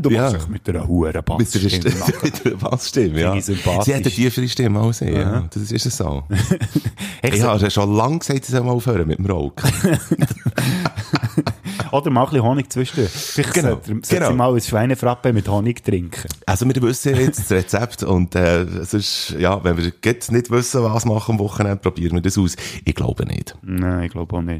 [0.00, 0.22] Du Ja.
[0.22, 1.80] machst dich mit einer hohen Bassstimme
[2.22, 3.40] mit der Bassstimme, ja.
[3.40, 5.44] Sie hat eine tiefere Stimme als ich, ja.
[5.52, 6.22] Das ist es so.
[7.22, 9.54] Ich habe schon lange gesagt, sie soll mal aufhören mit dem Rauchen.
[11.92, 13.10] Oder mal ein bisschen Honig zwischendurch.
[13.10, 14.28] Vielleicht Genau, sollte, sollte genau.
[14.30, 16.28] sie mal ein Schweinefrappe mit Honig trinken.
[16.46, 20.50] Also wir wissen jetzt das Rezept und äh, es ist, ja, wenn wir jetzt nicht
[20.50, 22.56] wissen, was machen am Wochenende, probieren wir das aus.
[22.84, 23.56] Ich glaube nicht.
[23.62, 24.53] Nein, ich glaube auch nicht.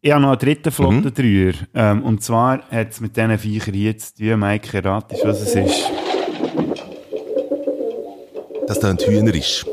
[0.00, 1.52] Ich habe noch einen dritten flotten Mhm.
[1.74, 4.38] Ähm, und zwar hat es mit diesen Viechern hier zu tun.
[4.38, 5.90] Mike, ratest, was es ist.
[8.66, 9.64] Das klingt hühnerisch.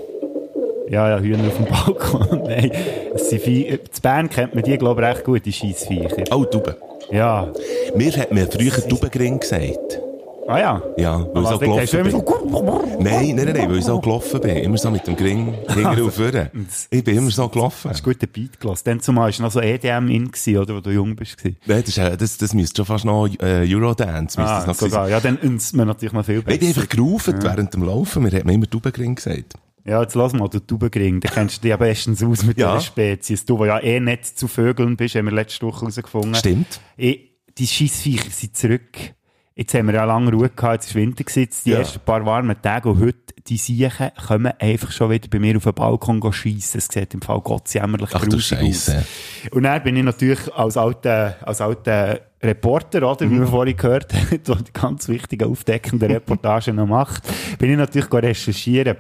[0.90, 2.44] Ja, ja, Hühner auf dem Balkon.
[2.44, 2.72] Nein,
[3.14, 6.24] es sind Vie in Bern kennt man die, glaube ich, recht gut, die Scheissviecher.
[6.32, 6.76] Oh, Tauben.
[7.12, 7.52] Ja.
[7.96, 10.00] Mir hat man früher Taubengring gesagt.
[10.48, 10.82] Ah ja.
[10.98, 12.12] Ja, weil ich so gelaufen bin.
[12.12, 12.82] so...
[13.00, 14.58] Nein, nein, nein, nein, weil ich so gelaufen bin.
[14.58, 16.52] Immer so mit dem Gring hinten und vorne.
[16.92, 17.90] Ich bin immer so gelaufen.
[17.90, 18.84] Hast du guten Beat gelassen?
[18.86, 21.38] Dann zumal war noch so EDM in, gewesen, oder, wo du jung bist.
[21.38, 21.58] gewesen.
[21.66, 24.38] Nein, das, ist, äh, das, das müsste schon fast noch äh, Eurodance.
[24.40, 25.10] Ah, das noch sogar.
[25.10, 26.54] Ja, dann uns man natürlich noch viel sein.
[26.54, 26.82] Ich bin besser.
[26.82, 28.22] einfach gerufen während dem Laufen.
[28.24, 29.56] Mir hat man immer Taubengring gesagt.
[29.84, 32.74] Ja, jetzt lass mal, du Taubenkring, da kennst du dich ja bestens aus mit Ja.
[32.76, 33.46] dieser Spezies.
[33.46, 36.34] Du, der ja eh nicht zu Vögeln bist, haben wir letzte Woche herausgefunden.
[36.36, 36.80] Stimmt.
[36.98, 37.20] Ich,
[37.58, 39.15] die Scheissviecher sind zurück.
[39.58, 41.78] Jetzt haben wir ja lange Ruhe gehabt, jetzt ist Winter gesetzt, die Ja.
[41.80, 45.64] ersten paar warmen Tage und heute, die Siechen kommen einfach schon wieder bei mir auf
[45.64, 46.80] den Balkon schiessen.
[46.80, 48.92] Es sieht im Fall gottsjämmerlich Ach du grusig aus.
[49.52, 53.32] Und dann bin ich natürlich als alter, als alter Reporter, oder, Mhm.
[53.32, 57.24] wie wir vorhin gehört haben, der die ganz wichtigen, aufdeckenden Reportagen noch macht,
[57.58, 58.98] bin ich natürlich recherchieren.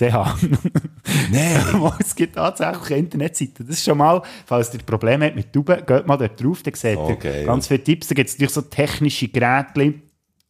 [1.30, 1.92] Nein.
[2.00, 3.62] es gibt tatsächlich eine Internetseite.
[3.62, 6.72] Das ist schon mal, falls ihr Probleme habt mit Tauben, geht mal dort drauf, dann
[6.72, 8.08] seht ihr Okay, ganz viele Tipps.
[8.08, 10.00] Da gibt es natürlich so technische Geräte,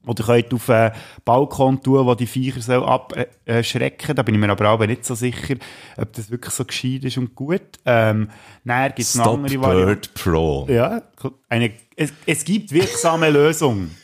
[0.06, 0.92] ihr könnt auf einen
[1.24, 4.14] Balkon tun, wo die Viecher so abschrecken.
[4.14, 5.56] Da bin ich mir aber auch nicht so sicher,
[5.96, 7.62] ob das wirklich so gescheit ist und gut.
[7.84, 8.28] Ähm,
[8.64, 9.86] dann gibt es Stop andere Varianten.
[9.86, 10.66] Bird Pro.
[10.68, 11.02] Ja,
[11.48, 13.96] eine, es, es gibt wirksame Lösungen.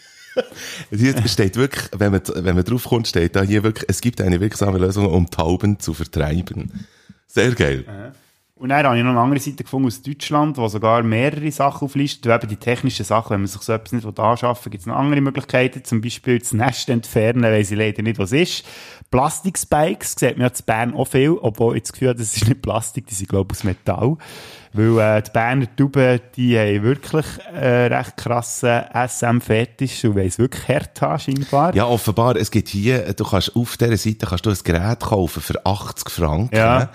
[0.90, 4.20] Hier steht wirklich, wenn man, wenn man drauf kommt, steht da hier wirklich, es gibt
[4.20, 6.86] eine wirksame Lösung, um Tauben zu vertreiben.
[7.26, 7.84] Sehr geil.
[8.60, 11.86] Und dann habe ich noch eine andere Seite gefunden aus Deutschland, wo sogar mehrere Sachen
[11.86, 12.30] auflistet.
[12.30, 14.96] Eben die technischen Sachen, wenn man sich so etwas nicht anschaffen will, gibt es noch
[14.96, 15.82] andere Möglichkeiten.
[15.82, 18.66] Zum Beispiel das Nest entfernen, weiss ich leider nicht, was ist.
[19.10, 22.46] Plastikspikes, sieht man ja in Bern auch viel, obwohl ich das Gefühl habe, das ist
[22.46, 24.18] nicht Plastik, die sind, glaube ich, aus Metall.
[24.74, 30.38] Weil äh, die Berner Tauben, die haben wirklich äh, recht krassen SM-Fetisch und wollen es
[30.38, 31.74] wirklich hart haben, scheinbar.
[31.74, 35.42] Ja, offenbar, es gibt hier, du kannst auf dieser Seite kannst du ein Gerät kaufen
[35.42, 36.54] für 80 Franken.
[36.54, 36.90] Ja.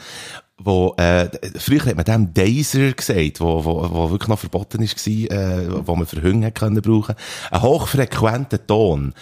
[0.57, 5.05] Wo, äh, früher hat man dem Dazer gesagt, wo, wo, wo wirklich noch verboten ist,
[5.05, 7.15] äh, wo man für hat können brauchen.
[7.51, 9.13] Ein hochfrequenter Ton,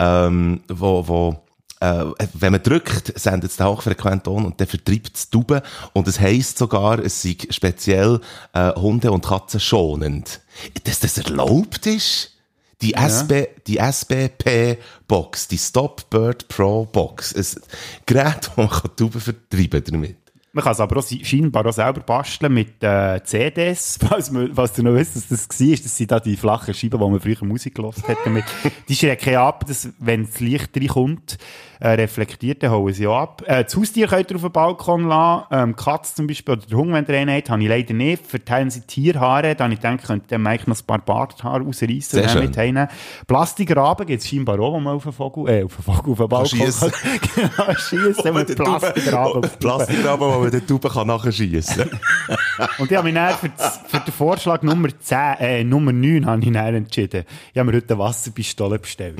[0.00, 1.44] ähm, wo, wo,
[1.78, 5.62] äh, wenn man drückt, sendet es den hochfrequenten Ton und dann vertreibt es Tauben.
[5.92, 8.20] Und es heisst sogar, es sei speziell
[8.52, 10.40] äh, Hunde und Katzen schonend.
[10.84, 12.36] Dass das erlaubt ist?
[12.82, 17.34] Die, SB, die SBP-Box, die Stop Bird Pro Box.
[17.34, 17.62] Ein
[18.06, 20.16] Gerät, wo man Tauben vertreiben damit.
[20.52, 24.72] Man kann es aber auch scheinbar auch selber basteln mit äh, CDs, falls, man, falls
[24.72, 25.76] du noch wisst, dass das war.
[25.76, 28.44] Das sind da die flachen Scheiben, wo man früher Musik gehört hat damit.
[28.88, 31.38] die schrecken ab, dass, wenn das Licht reinkommt,
[31.80, 33.42] äh, reflektiert, dann hauen sie auch ab.
[33.46, 35.46] Äh, das Haustier könnt ihr auf den Balkon lassen.
[35.50, 38.26] Ähm, Katze zum Beispiel, oder der Hund, wenn ihr einen habt, habe ich leider nicht.
[38.26, 42.26] Verteilen sie Tierhaare, dann ich denke, könnt ihr eigentlich noch ein paar Barthaare rausreißen und
[42.26, 42.88] dann mit heimnehmen.
[43.26, 46.18] Plastikraben gibt es scheinbar auch, wo man auf den Vogel, äh, auf den Vogel, auf
[46.18, 46.92] den Balkon schiessen.
[47.34, 49.42] genau, schiessen mit Plastikraben.
[49.42, 49.48] die.
[49.58, 52.68] Plastikraben, man den Tauben kann nachschiessen kann.
[52.78, 56.26] Und ich habe mich dann für, das, für den Vorschlag Nummer 10, äh, Nummer 9
[56.26, 57.24] habe ich dann entschieden.
[57.52, 59.18] Ich habe mir heute eine Wasserpistole bestellt.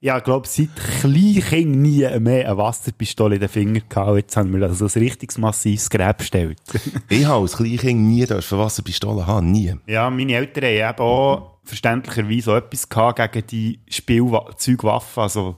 [0.00, 0.68] Ja, ich glaube, seit
[1.00, 4.16] Kleinkind nie mehr eine Wasserpistole in den Finger gehabt.
[4.16, 6.58] Jetzt haben wir also ein richtiges massives Gerät bestellt.
[7.08, 9.50] ich habe als Kleinkind nie dürfen Wasserpistolen haben.
[9.50, 9.74] Nie.
[9.88, 15.56] ja, meine Eltern haben eben auch verständlicherweise auch etwas gehabt gegen die Spielzeugwaffen, also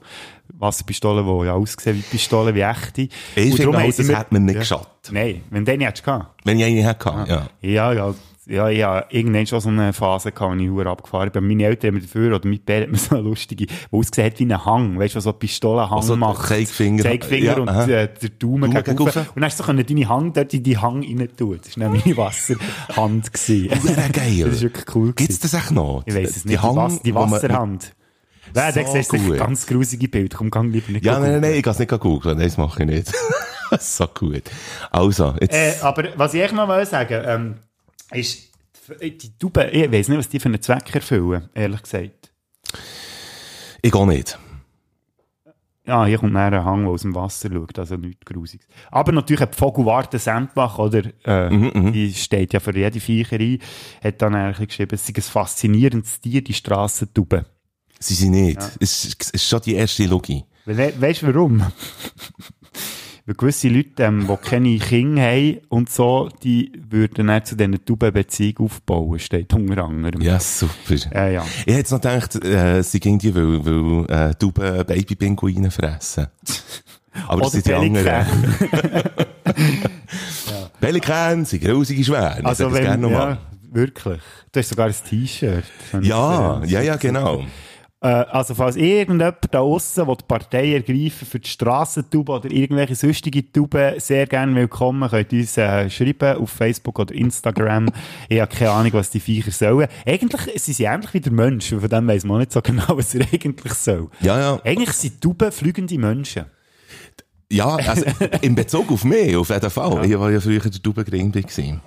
[0.57, 3.01] Wasserpistolen, die ja aussehen wie Pistolen, wie echte.
[3.01, 3.11] Ich
[3.55, 4.59] finde haben das mir- hat man nicht ja.
[4.61, 4.87] geschadet.
[5.11, 6.41] Nein, wenn hättest du gehabt.
[6.45, 7.47] Wenn ich eine hatte, ja.
[7.61, 8.13] Ja, ja,
[8.47, 11.47] ja, ich habe irgendwann schon so eine Phase gehabt, wo ich hure abgefahren bin.
[11.47, 14.25] Meine Eltern haben mir dafür, oder mein Bär hat mir so eine lustige, die ausgesehen
[14.31, 14.99] hat wie ein Hang.
[14.99, 16.47] Weißt du, was so Pistolenhang Also, macht?
[16.47, 17.03] Zeigefinger.
[17.03, 17.83] Zeigefinger Ja, und aha.
[17.87, 18.97] äh, der Daumen gegen.
[18.97, 21.59] Und dann hast du so deine Hand dort in die Hang rein tun.
[21.63, 23.31] Das war nämlich meine Wasserhand.
[23.33, 23.69] gewesen.
[23.69, 24.43] Ja, geil.
[24.45, 25.13] Das ist wirklich cool.
[25.13, 25.39] Gibt's gewesen.
[25.41, 26.03] das echt noch?
[26.05, 26.63] Ich weiss es Die nicht.
[26.63, 27.93] Die, Hang, die Wasserhand.
[28.53, 30.37] Nein, So siehst du ganz grusige Bilder.
[30.37, 32.37] Komm, gang lieber nicht Ja, nein, nein, nein, ich kann es nicht googeln.
[32.37, 33.11] Nein, das mache ich nicht.
[33.79, 34.43] so gut.
[34.91, 35.53] Also, jetzt.
[35.53, 37.55] Äh, aber was ich noch mal sagen ähm,
[38.11, 38.49] ist,
[39.01, 42.31] die Tauben, ich weiss nicht, was die für einen Zweck erfüllen, ehrlich gesagt.
[43.81, 44.37] ich gehe nicht.
[45.87, 48.67] Ja, hier kommt dann ein Hang, der aus dem Wasser schaut, also nichts Grusiges.
[48.91, 53.57] Aber natürlich hat die Vogelwarte Sendbach, oder, äh, Mhm, die steht ja für jede Viecherei,
[54.03, 57.45] hat dann eigentlich geschrieben, es sei ein faszinierendes Tier, die Strassentauben.
[58.01, 58.59] Sie sind nicht.
[58.79, 60.43] Es, ist- es ist schon die erste Logie.
[60.65, 61.61] We weißt du warum?
[63.27, 67.83] Weil gewisse Leute, ähm, die keine Kinder haben und so, die würden dann zu diesen
[67.85, 70.21] Taubenbeziehungen aufbauen, steht unter anderem.
[70.21, 70.95] Ja, super.
[71.13, 71.43] Ja, ja.
[71.43, 76.27] Ich hätte jetzt noch gedacht, äh, sie ging die, weil, weil äh, Tauben Babypinguine fressen.
[77.27, 78.05] Aber das sind die anderen.
[78.05, 79.11] Pelikan.
[80.79, 82.41] Pelikan sind grusige Schwäne.
[82.43, 83.37] Also wenn, gerne ja.
[83.71, 84.19] Wirklich.
[84.51, 85.63] Du hast sogar ein T-Shirt.
[86.01, 87.43] Ja, ja, ja, genau.
[88.03, 92.95] Äh, also, falls irgendjemand da aussen, der die Partei ergreifen für die Strassentube oder irgendwelche
[92.95, 95.07] sonstige Tauben, sehr gerne willkommen.
[95.07, 97.89] Könnt uns äh, schreiben auf Facebook oder Instagram.
[98.27, 99.87] ich habe keine Ahnung, was die Viecher sollen.
[100.03, 101.71] Eigentlich sind sie ähnlich wie der Mensch.
[101.71, 104.09] und Von dem weiss man nicht so genau, was er eigentlich soll.
[104.21, 104.59] Ja, ja.
[104.63, 106.45] Eigentlich sind Tauben fliegende Menschen.
[107.51, 108.05] Ja, also,
[108.41, 110.05] in Bezug auf mich, auf jeden Fall.
[110.09, 111.03] Ich war ja früher der
[111.43, 111.81] gewesen.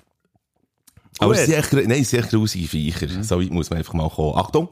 [1.18, 3.08] Aber es sind echt, nein, es sind echt grusige Viecher.
[3.22, 4.36] So weit muss man einfach mal kommen.
[4.36, 4.68] Achtung!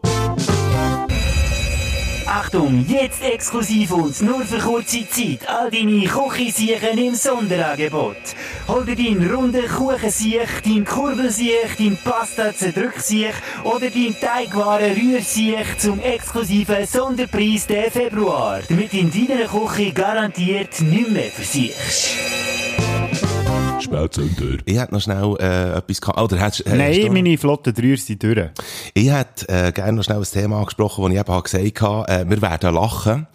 [2.34, 8.16] Achtung, jetzt exklusiv und nur für kurze Zeit all deine Küchensiechen im Sonderangebot.
[8.68, 16.00] Hol dir deinen runden Kuchensiech, dein Kurbelsiech, dein Pasta zerdrücksiech oder dein Teigwaren Rührsiech zum
[16.00, 18.60] exklusiven Sonderpreis der Februar.
[18.66, 22.16] Damit in deiner Küche garantiert nicht mehr versiechst.
[23.82, 24.58] Spätzünder.
[24.64, 26.20] Ich hätte noch schnell äh, etwas gehabt.
[26.20, 28.48] Oder hättest, äh, hast Nein, du- meine flotten Dreier sind durch.
[28.94, 32.08] Ich hätte äh, gerne noch schnell ein Thema angesprochen, das ich eben gesagt habe.
[32.08, 33.26] Äh, wir werden lachen.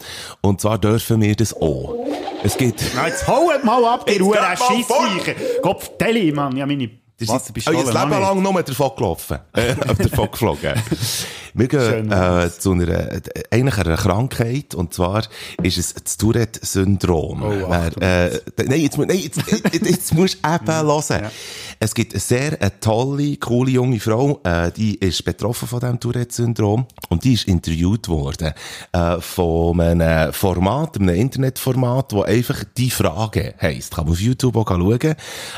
[0.41, 1.95] Und zwar dürfen wir das auch.
[2.43, 2.81] Es gibt...
[2.95, 5.33] Na, jetzt holt mal ab, die Ruhe, Scheissviecher.
[5.61, 6.55] Kopf, Deli, Mann.
[6.55, 9.39] Ja, meine Das ist oh, das Leben lang nur davon gelaufen.
[9.53, 9.75] Äh,
[10.09, 10.73] davon geflogen.
[11.53, 15.23] Wir gehen äh, zu einer, äh, eigentlich einer Krankheit, und zwar
[15.61, 17.43] ist es das Tourette-Syndrom.
[17.43, 21.27] Oh, Wer, äh, d- nein, jetzt, nein, jetzt, jetzt, jetzt musst du eben hören.
[21.79, 25.99] Es gibt eine sehr eine tolle, coole junge Frau, äh, die ist betroffen von diesem
[25.99, 28.53] Tourette-Syndrom und die ist interviewt worden
[28.93, 33.95] äh, von einem Format, einem Internetformat, wo einfach «Die Frage» heisst.
[33.95, 35.15] Kann man auf YouTube auch schauen.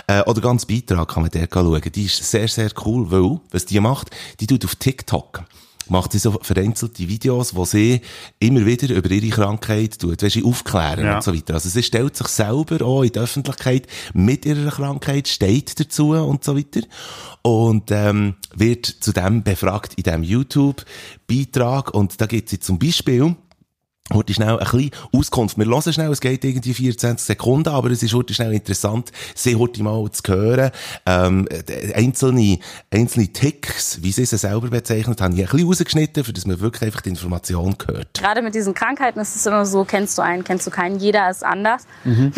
[0.08, 1.82] Äh, oder ganz Beitrag kann man dort schauen.
[1.94, 5.44] Die ist sehr, sehr cool, weil, was die macht, die tut auf TikTok
[5.90, 8.02] macht sie so vereinzelte Videos, wo sie
[8.40, 11.16] immer wieder über ihre Krankheit tut, weißt aufklären Ja.
[11.16, 11.56] und so weiter.
[11.56, 16.44] Also sie stellt sich selber auch in die Öffentlichkeit mit ihrer Krankheit, steht dazu und
[16.44, 16.82] so weiter
[17.42, 23.36] und ähm, wird zu dem befragt in diesem YouTube-Beitrag und da gibt sie zum Beispiel
[24.12, 25.56] Heute schnell ein bisschen Auskunft.
[25.58, 29.56] Wir hören schnell, es geht irgendwie 24 Sekunden, aber es ist heute schnell interessant, sie
[29.56, 30.72] heute mal zu hören.
[31.06, 32.58] Ähm, d- einzelne,
[32.90, 36.60] einzelne Ticks, wie sie sie selber bezeichnet haben, ich ein bisschen rausgeschnitten, für dass man
[36.60, 38.16] wirklich einfach die Information hört.
[38.16, 41.30] Gerade mit diesen Krankheiten ist es immer so, kennst du einen, kennst du keinen, jeder
[41.30, 41.84] ist anders.
[42.04, 42.32] Hm.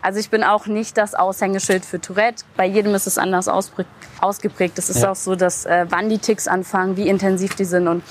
[0.00, 2.44] Also ich bin auch nicht das Aushängeschild für Tourette.
[2.56, 4.78] Bei jedem ist es anders ausgeprägt.
[4.78, 8.02] Es ist auch so, dass äh, wann die Ticks anfangen, wie intensiv die sind und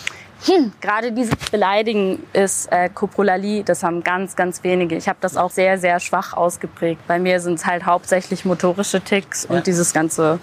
[0.45, 4.95] hm, gerade dieses Beleidigen ist äh, Koprolalie, das haben ganz, ganz wenige.
[4.95, 7.01] Ich habe das auch sehr, sehr schwach ausgeprägt.
[7.07, 10.39] Bei mir sind es halt hauptsächlich motorische Ticks und dieses ganze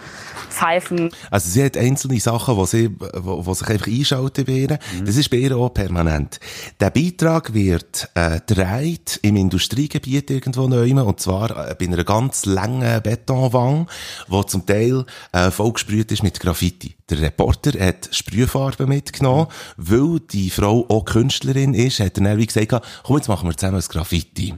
[0.51, 1.11] Pfeifen.
[1.31, 4.79] Also sie hat einzelne Sachen, die sie, wo, wo sich einfach einschalten bei ihr.
[5.05, 6.41] Das ist bei ihr auch permanent.
[6.81, 12.45] Der Beitrag wird äh, gedreht im Industriegebiet irgendwo neu, und zwar äh, bei einer ganz
[12.45, 13.89] langen Betonwand,
[14.29, 16.96] wo zum Teil äh, vollgesprüht ist mit Graffiti.
[17.09, 22.47] Der Reporter hat Sprühfarbe mitgenommen, weil die Frau auch Künstlerin ist, hat er dann wie
[22.47, 24.53] gesagt, komm, jetzt machen wir zusammen ein Graffiti.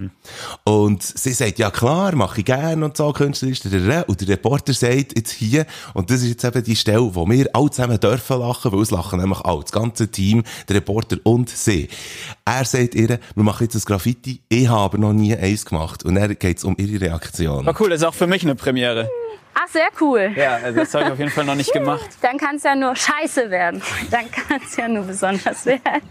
[0.65, 4.29] Und sie sagt, ja klar, mache ich gerne und so, Künstler ist der, und der
[4.29, 8.01] Reporter sagt jetzt hier, und das ist jetzt eben die Stelle, wo wir alle zusammen
[8.01, 11.89] dürfen lachen, weil es lachen nämlich alle, das ganze Team, der Reporter und sie.
[12.47, 16.03] Er sagt ihr, wir machen jetzt ein Graffiti, ich habe noch nie eins gemacht.
[16.03, 17.67] Und dann geht es um ihre Reaktion.
[17.67, 19.11] War cool, das ist auch für mich eine Premiere.
[19.55, 20.33] Ach, sehr cool.
[20.37, 22.09] Ja, also das habe ich auf jeden Fall noch nicht gemacht.
[22.23, 23.83] Dann kann es ja nur scheiße werden.
[24.11, 26.03] Dann kann es ja nur besonders werden.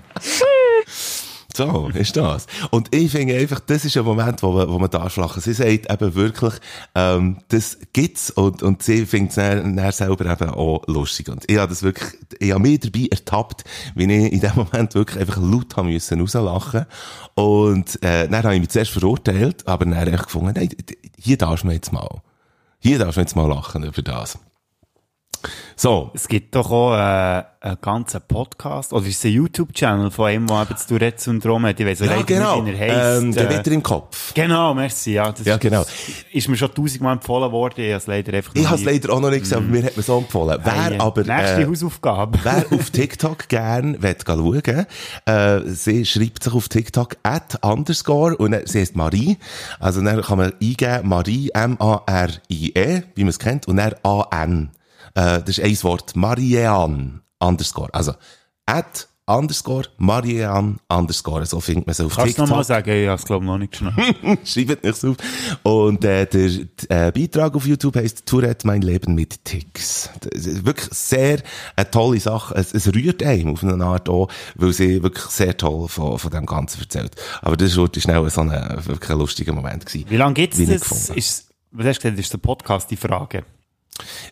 [1.57, 2.45] So, ist das.
[2.69, 5.41] Und ich finde einfach, das ist ein Moment, wo man, wo man da schlachen.
[5.41, 6.53] Sie sagt eben wirklich,
[6.93, 11.29] ähm, das gibt's und, und sie findet es dann, dann selber eben auch lustig.
[11.29, 13.63] Und ich habe das wirklich, ich habe mich dabei ertappt,
[13.95, 16.85] wie ich in dem Moment wirklich einfach laut haben müssen rauslachen.
[17.33, 20.69] Und, äh, dann habe ich mich zuerst verurteilt, aber dann einfach gefunden, nein,
[21.17, 22.21] hier darfst du jetzt mal,
[22.87, 24.39] hier darfst du jetzt mal lachen über das.
[25.75, 26.11] So.
[26.13, 30.47] Es gibt doch auch äh, einen ganzen Podcast, oder ist es ein YouTube-Channel von einem,
[30.47, 31.79] der eben das Tourette-Syndrom hat.
[31.79, 32.61] Ich weiss Ja, genau.
[32.61, 33.23] nicht, wie er heisst.
[33.23, 34.33] Ähm, der Äh, Witter im Kopf.
[34.33, 35.13] Genau, merci.
[35.13, 35.85] Ja, das Ja, ist- genau.
[36.31, 39.13] Ist mir schon tausendmal empfohlen worden, ich habe es leider einfach Ich habe es leider
[39.13, 40.59] auch noch nicht gesehen, aber mir hat man so empfohlen.
[40.63, 42.39] Wer Hey, aber, Nächste äh, Hausaufgabe.
[42.43, 44.85] Wer auf TikTok gern will schauen,
[45.25, 49.37] äh, sie schreibt sich auf TikTok at underscore und dann- sie heißt Marie.
[49.79, 54.69] Also dann kann man eingeben Marie, M-A-R-I-E, wie man es kennt, und dann A-N.
[55.15, 57.93] Äh, das ist ein Wort, Marianne underscore.
[57.93, 58.13] Also
[58.65, 61.45] at underscore Marianne underscore.
[61.45, 62.47] So findet man sie auf Kannst du TikTok.
[62.47, 62.89] nochmal sagen?
[62.89, 63.97] Ich habe es, glaube ich, noch nicht geschnallt.
[64.47, 65.17] Schreibt nichts auf.
[65.63, 66.49] Und äh, der
[66.89, 70.09] äh, Beitrag auf YouTube heisst Tourette, mein Leben mit Ticks.
[70.21, 71.41] Das ist wirklich sehr
[71.75, 72.55] eine tolle Sache.
[72.55, 76.31] Es, es rührt einem auf eine Art auch, weil sie wirklich sehr toll von, von
[76.31, 77.15] dem Ganzen erzählt.
[77.41, 78.51] Aber das war schnell so ein,
[78.85, 80.09] wirklich ein lustiger Moment gewesen.
[80.09, 81.09] Wie lange gibt es das?
[81.09, 83.43] Ist, was hast du gesagt, das ist der Podcast, die Frage.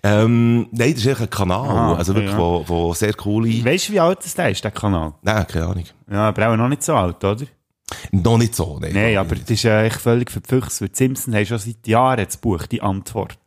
[0.04, 2.38] Ähm, nein, das ist eigentlich ein Kanal, Ah, also wirklich, ja.
[2.38, 3.50] wo, wo sehr coole...
[3.66, 5.14] Weißt du, wie alt das ist, der Kanal?
[5.24, 5.84] Nein, keine Ahnung.
[6.12, 7.46] Ja, aber auch noch nicht so alt, oder?
[8.12, 8.92] Noch nicht so, nein.
[8.94, 12.24] Nein, aber das ist äh, echt völlig verpfüchst, weil die Simpsons haben schon seit Jahren
[12.26, 13.38] das Buch «Die Antwort».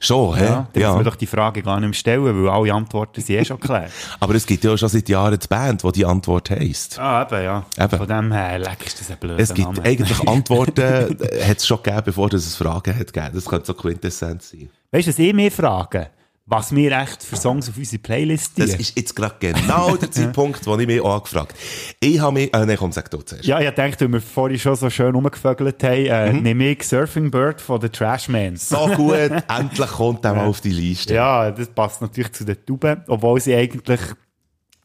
[0.00, 0.44] Schon, hä?
[0.44, 0.88] Ja, dann Ja.
[0.88, 3.60] muss man doch die Frage gar nicht mehr stellen, weil alle Antworten sind eh schon
[3.60, 3.90] geklärt.
[4.20, 6.98] Aber es gibt ja schon seit Jahren die Band, die die Antwort heisst.
[6.98, 7.66] ah, eben, ja.
[7.78, 7.98] Eben.
[7.98, 9.82] Von dem her, leck, ist das ein blöder Es gibt Name.
[9.86, 13.32] eigentlich Antworten, äh, hat es schon gegeben, bevor es Fragen hat gegeben.
[13.34, 14.70] Das könnte so Quintessenz sein.
[14.90, 16.10] Weißt du, was ich mir frage?
[16.50, 18.80] Was wir echt für Songs auf unsere Playlist Das tun?
[18.80, 21.54] ist jetzt gerade genau der Zeitpunkt, wo ich mich auch angefragt
[22.00, 23.44] Ich habe mich, äh, nein, komm, sag du zuerst.
[23.44, 26.42] Ja, ich dachte, weil wir vorhin schon so schön rumgevögelt haben, äh, Mhm.
[26.42, 28.56] nehme ich Surfing Bird von den Trashman.
[28.56, 29.12] So gut,
[29.48, 31.12] endlich kommt der mal auf die Liste.
[31.12, 34.00] Ja, das passt natürlich zu den Tuben, obwohl sie eigentlich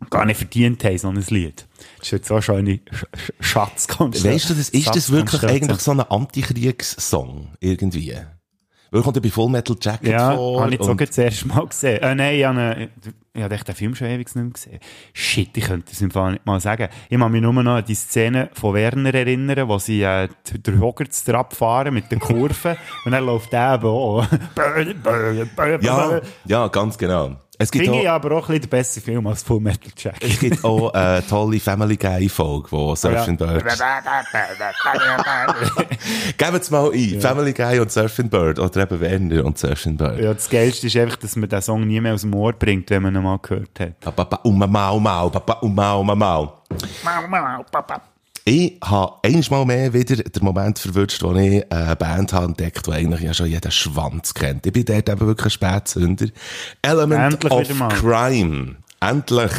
[0.10, 1.66] gar nicht verdient haben, so ein Lied.
[2.00, 4.34] Das ist jetzt so eine Sch Sch Schatzkonstellation.
[4.34, 8.18] Weißt du, das, ist das wirklich eigentlich so ein Antikriegssong irgendwie?
[8.94, 10.62] Weil kommt ja bei Full Metal Jacket Ja, vor.
[10.62, 12.00] habe ich jetzt auch das erste Mal gesehen.
[12.00, 12.90] Äh, nein, ich habe,
[13.34, 14.80] ich habe den Film schon ewig nicht mehr gesehen.
[15.14, 16.90] Shit, ich könnte es im Fall nicht mal sagen.
[17.10, 20.80] Ich kann mich nur noch an die Szene von Werner erinnern, wo sie äh, den
[20.80, 24.28] Hogwarts fahren mit den Kurven und dann läuft der eben auch.
[25.82, 27.38] ja, ja, ganz genau.
[27.60, 30.24] Es gibt Finde ich auch, aber auch ein bisschen beste Film als Full Metal Jacket.
[30.24, 33.64] es gibt auch eine tolle Family Guy Folge, wo Surfing Bird.
[36.38, 37.22] Gebt mal ein.
[37.22, 38.60] Family Guy und Surfing Bird.
[38.60, 40.20] Oder eben Werner und Surfing Bird.
[40.20, 42.90] Ja, das Geilste ist einfach, dass man den Song nie mehr aus dem Ohr bringt,
[42.90, 44.00] wenn man ihn mal gehört hat.
[44.00, 46.64] Papa, uma, mau, mau, papa, uma, uma, mau.
[48.46, 52.92] Ich habe einmal mehr wieder den Moment verwünscht, wo ich eine Band habe entdeckt, die
[52.92, 54.66] eigentlich ja schon jeden Schwanz kennt.
[54.66, 56.26] Ich bin dort eben wirklich ein Spätsünder.
[56.82, 57.88] Element Endlich of.
[58.00, 58.76] Crime.
[59.00, 59.52] Endlich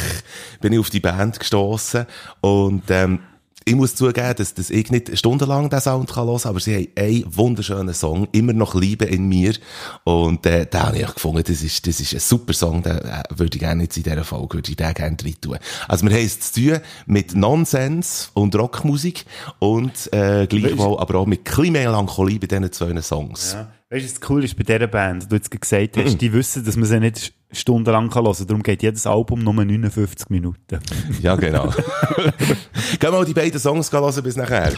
[0.61, 2.05] bin ich auf die Band gestoßen
[2.41, 3.19] und ähm,
[3.67, 6.75] ich muss zugeben, dass, dass ich nicht stundenlang den Sound kann hören kann, aber sie
[6.75, 9.55] haben einen wunderschönen Song, immer noch Liebe in mir.
[10.03, 13.23] Und äh, den habe ich gefunden, das ist, das ist ein super Song, den äh,
[13.35, 15.57] würde ich gerne jetzt in dieser Folge, würde ich den gerne rein tun.
[15.87, 19.25] Also wir haben es zu tun mit Nonsens und Rockmusik
[19.57, 23.53] und äh, gleichwohl aber auch mit ein bisschen Melancholie bei diesen zwei Songs.
[23.53, 23.71] Ja.
[23.89, 25.31] Weißt du, was cool ist bei dieser Band?
[25.31, 26.17] Du jetzt gesagt hast, Mhm.
[26.19, 28.47] die wissen, dass man sie nicht stundenlang kann hören kann.
[28.47, 30.79] Darum geht jedes Album nur 59 Minuten.
[31.21, 31.69] Ja, genau.
[32.19, 32.57] Gehen
[32.99, 34.73] wir mal die beiden Songs hören bis nachher.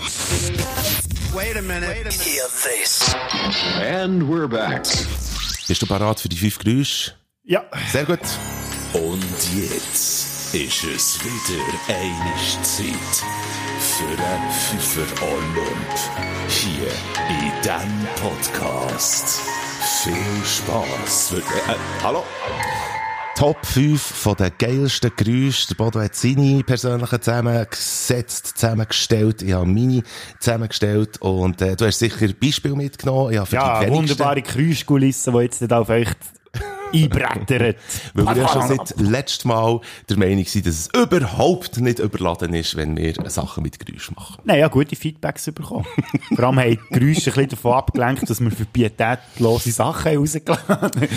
[1.34, 2.10] Wait a minute.
[2.10, 3.16] Hear this.
[3.82, 4.84] And we're back.
[5.68, 7.12] Bist du parat für die fünf Geräusche?
[7.44, 7.64] Ja.
[7.92, 8.20] Sehr gut.
[8.94, 9.24] Und
[9.56, 13.24] jetzt ist es wieder eine Zeit
[13.80, 15.94] für einen Pfeffer Olymp.
[16.48, 16.88] Hier
[17.30, 19.42] in diesem Podcast.
[19.80, 21.34] Viel Spaß.
[21.34, 21.42] Äh,
[22.04, 22.24] hallo?
[23.36, 25.68] Top 5 von den geilsten Geräuschen.
[25.70, 29.44] Der Bodo hat seine persönlichen zusammengesetzt, zusammengestellt.
[29.44, 30.02] Ich habe meine
[30.40, 31.22] zusammengestellt.
[31.22, 33.32] Und äh, du hast sicher Beispiel mitgenommen.
[33.34, 36.10] Ich habe für Ja, die wenigsten, wunderbare Geräuschkulisse, die jetzt nicht auf euch
[36.94, 37.78] einbrettert.
[38.14, 42.54] Weil wir ja schon seit letztem Mal der Meinung sind, dass es überhaupt nicht überladen
[42.54, 44.42] ist, wenn wir Sachen mit Geräusch machen.
[44.46, 45.86] Nein, ja, gute Feedbacks bekommen.
[46.36, 50.18] Vor allem haben die Geräusche ein bisschen davon abgelenkt, dass wir für pietätlose Sachen haben
[50.20, 51.08] rausgelassen haben.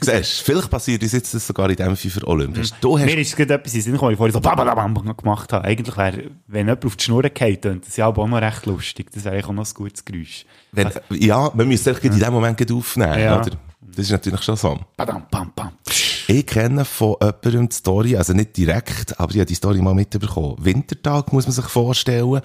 [0.00, 2.58] Siehst vielleicht passiert uns jetzt das sogar in diesem FIFA Olymp.
[2.80, 5.64] Du hast Mir ist gerade etwas in Sinn gekommen, ich so bababam gemacht habe.
[5.66, 9.10] Eigentlich wäre, wenn jemand auf die Schnur geht, das ist ja auch noch recht lustig.
[9.12, 10.44] Das wäre eigentlich auch noch ein gutes Geräusch.
[10.72, 13.40] Wenn, ja, wir müssen es in dem Moment aufnehmen, Ja.
[13.40, 13.50] oder?
[13.96, 14.78] Das ist natürlich schon so.
[14.96, 15.72] Badam, bam, bam.
[16.28, 19.94] Ich kenne von jemandem die Story, also nicht direkt, aber ich habe die Story mal
[19.94, 20.56] mitbekommen.
[20.58, 22.40] Wintertag muss man sich vorstellen.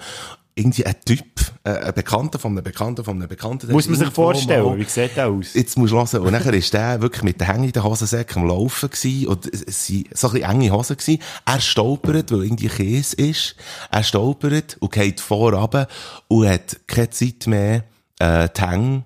[0.56, 1.24] Irgendwie ein Typ,
[1.64, 3.72] äh, ein Bekannter von einem Bekannten von einem Bekannten.
[3.72, 5.52] Muss man sich vorstellen, mal- wie sieht der aus?
[5.54, 6.20] Jetzt musst du hören.
[6.26, 9.26] Und nachher ist der wirklich mit den hängenden Hosensäcken am Laufen gewesen.
[9.26, 11.20] Und es sind so ein bisschen enge Hosen gewesen.
[11.44, 13.56] Er stolpert, weil irgendwie Käse ist.
[13.90, 15.88] Er stolpert und geht vorab
[16.28, 17.82] und hat keine Zeit mehr,
[18.20, 19.04] äh, die Hänge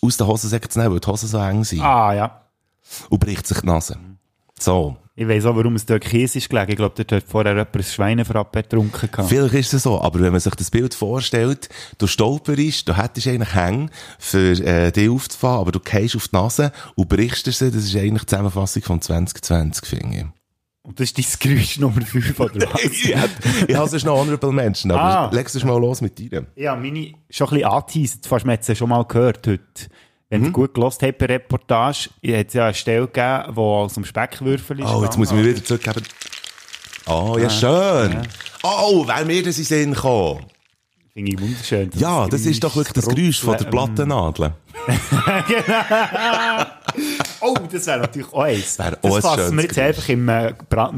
[0.00, 1.82] aus den Hosensäcken zu nehmen, weil die Hosen so eng sind.
[1.82, 2.42] Ah, ja.
[3.08, 3.98] Und bricht sich die Nase.
[4.58, 4.96] So.
[5.14, 6.70] Ich weiss auch, warum es dort Käse ist gelegen.
[6.70, 9.10] Ich glaube, dort hat vorher jemand ein Schweinefrappe getrunken.
[9.10, 9.28] gehabt.
[9.28, 13.26] Vielleicht ist es so, aber wenn man sich das Bild vorstellt, du stolperst, du hättest
[13.26, 17.70] eigentlich Hänge für äh, dich aufzufahren, aber du gehst auf die Nase und brichst sie,
[17.70, 20.37] das ist eigentlich die Zusammenfassung von 2020, finde ich.
[20.88, 22.82] Und das ist dein Geräusch Nummer 5, oder was?
[22.82, 25.30] ich ich habe sonst noch Honorable Menschen, aber Ah.
[25.34, 26.46] legst du mal los mit dir.
[26.56, 28.26] Ja, meine schon ein bisschen angeteasert.
[28.26, 29.60] Fast, man hat es ja schon mal gehört heute.
[30.30, 30.46] Wenn Mhm.
[30.46, 33.92] ihr gut gelost habt, bei der Reportage, hat es ja eine Stelle gegeben, die aus
[33.94, 34.86] dem Speckwürfel ist.
[34.86, 36.02] Oh, jetzt muss ich mich wieder zurückgeben.
[37.06, 38.12] Oh, ja, Ah, schön.
[38.12, 38.22] ja.
[38.62, 40.46] Oh, wer mir das in den Sinn gekommen?
[41.12, 41.90] Finde ich wunderschön.
[41.96, 44.54] Ja, das ist doch wirklich das Geräusch von der Plattennadel.
[47.40, 48.76] Oh, das wäre natürlich auch eins.
[48.76, 50.54] Das auch ein fassen wir jetzt einfach im äh,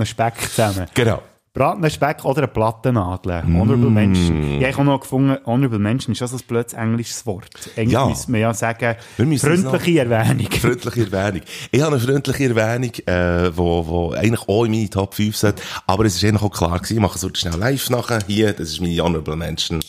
[0.07, 0.87] Speck zusammen.
[0.95, 1.23] Genau.
[1.53, 3.43] Bratener Speck oder eine Plattennadel.
[3.43, 3.59] Mm.
[3.61, 4.61] Honorable Menschen.
[4.61, 7.51] Ja, ich habe noch gefunden, Honorable Menschen ist ja so ein blödes englisches Wort.
[7.77, 8.07] Eigentlich Ja.
[8.07, 10.49] müsste man ja sagen, Wir müssen freundliche Erwähnung.
[10.53, 11.43] Freundliche Erwähnung.
[11.73, 15.61] Ich habe eine freundliche Erwähnung, äh, wo, wo eigentlich auch in meine Top 5 sollte.
[15.89, 16.95] Aber es ist eigentlich auch klar gewesen.
[16.95, 18.21] Ich mache es schnell live nachher.
[18.29, 19.81] Hier, das ist meine Honorable Menschen.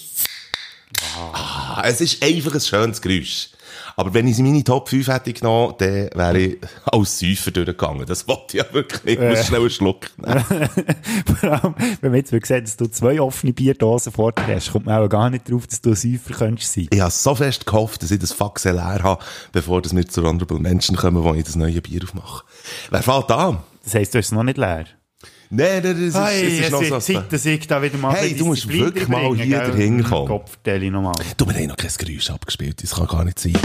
[1.33, 3.49] Ah, es ist einfach ein schönes Geräusch.
[3.95, 8.05] Aber wenn ich meine Top 5 hätte genommen, dann wäre ich als Säufer durchgegangen.
[8.05, 9.19] Das wollte ich ja wirklich nicht.
[9.21, 9.43] Ich muss Äh.
[9.45, 10.43] schnell einen Schluck nehmen.
[11.39, 14.85] Vor allem, wenn man jetzt sieht, dass du zwei offene Bierdosen vor dir hast, kommt
[14.85, 16.87] man auch gar nicht drauf, dass du ein Säufer könntest sein.
[16.91, 20.59] Ich habe so fest gehofft, dass ich das Fax leer habe, bevor wir zu Honorable
[20.59, 22.43] Menschen kommen, wo ich das neue Bier aufmache.
[22.89, 23.59] Wer fällt an?
[23.83, 24.85] Das heisst, du hast es noch nicht leer.
[25.53, 27.21] Nein, das ist, Hey, es ist noch so.
[27.29, 30.41] Dass ich da wieder mal Hey, du musst wirklich mal hier dahinter kommen.
[30.65, 31.13] Ich nochmal.
[31.35, 33.57] Du, wir haben noch kein Geräusch abgespielt, das kann gar nicht sein.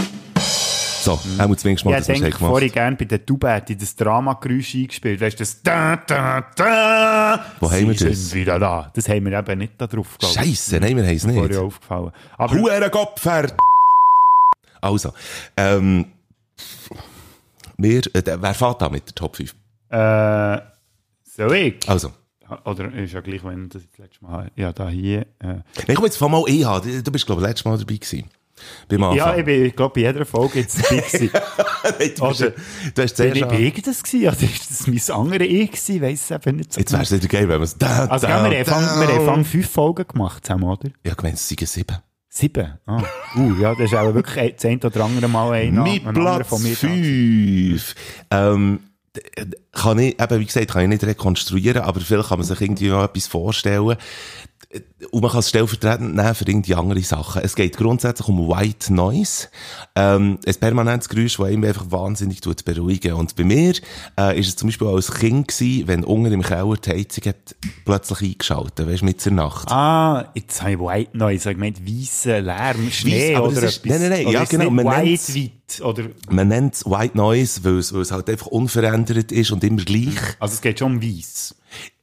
[1.02, 3.24] So, auch muss zumindest mal, Ja, ich wir es denke, haben vorhin gerne bei den
[3.24, 5.20] Tuba hätte ich das Dramageräusch eingespielt.
[5.20, 7.46] Weißt du, das da, da, da.
[7.60, 8.30] Wo haben wir Sie das?
[8.30, 8.90] sind wieder da.
[8.92, 10.34] Das haben wir eben nicht da drauf gehabt.
[10.34, 11.36] Scheisse, nein, wir haben es nicht.
[11.38, 12.10] Vorhin aufgefallen.
[12.36, 13.46] Aber, Gopfer!
[14.80, 15.12] Also,
[15.56, 16.06] ähm,
[17.76, 19.54] wir, äh, der- wer fährt da mit der Top 5?
[19.90, 20.58] äh,
[21.36, 21.88] soll ich?
[21.88, 22.12] Also.
[22.64, 25.46] Oder ist ja gleich, wenn das jetzt letztes Mal, ja, da hier, äh,
[25.88, 26.80] Nein, komm jetzt von mal eh an.
[27.02, 28.24] Du bist, glaube ich, letztes Mal dabei gewesen.
[28.88, 29.18] Beim Anfang.
[29.18, 31.30] ja, ich bin, ich glaube, bei jeder Folge jetzt dabei gewesen.
[31.32, 34.28] Nein, du, bist, Oder- du hast Bin zuerst ich bei ich das gewesen?
[34.28, 36.00] Oder ist das mein anderer Ich gewesen?
[36.02, 38.26] Weiss es eben nicht so Jetzt wäre es wieder geil, wenn wir es da, Also,
[38.28, 40.88] da, wir haben wir haben fünf Folgen gemacht zusammen, oder?
[41.04, 41.96] Ja, ich meine, es sind sieben.
[42.28, 42.78] Sieben?
[42.86, 43.02] Ah.
[43.36, 45.82] Uh, ja, das ist auch wirklich ein- das eine oder andere Mal einer.
[45.82, 46.76] Mit ein anderer Platz von mir.
[46.76, 47.94] 5.
[48.30, 48.80] Ähm,
[49.72, 52.88] kann ich, eben, wie gesagt, kann ich nicht rekonstruieren, aber vielleicht kann man sich irgendwie
[52.88, 53.96] noch etwas vorstellen.
[55.12, 57.40] Und man kann es stellvertretend nehmen für irgendwie andere Sachen.
[57.42, 59.46] Es geht grundsätzlich um White Noise.
[59.94, 63.12] Ähm, ein permanentes Geräusch, das irgendwie einfach wahnsinnig tut beruhigen.
[63.14, 63.74] Und bei mir,
[64.18, 67.54] äh, ist es zum Beispiel als Kind gewesen, wenn unten im Keller die Heizung hat
[67.84, 69.70] plötzlich eingeschaltet, weißt du, mit der Nacht.
[69.70, 73.90] Ah, jetzt habe ich White Noise, ich meinte weiße Lärm, Schnee Weiss, oder ist- etwas.
[73.90, 77.62] nein, nein, nein, Oder ja, genau, man White, weit, oder, Man nennt es White Noise,
[77.64, 80.16] weil es, weil es halt einfach unverändert ist und immer gleich.
[80.40, 81.54] also es geht schon um weiss.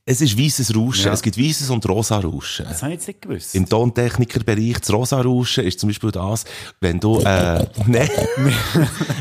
[0.06, 1.06] Es ist weißes Rauschen.
[1.06, 1.14] Ja.
[1.14, 2.66] Es gibt weißes und rosa Rauschen.
[2.68, 3.56] Das habe ich jetzt nicht gewusst.
[3.56, 6.44] Im Tontechnikerbereich, das rosa Rauschen ist zum Beispiel das,
[6.82, 8.10] wenn du, äh, ne,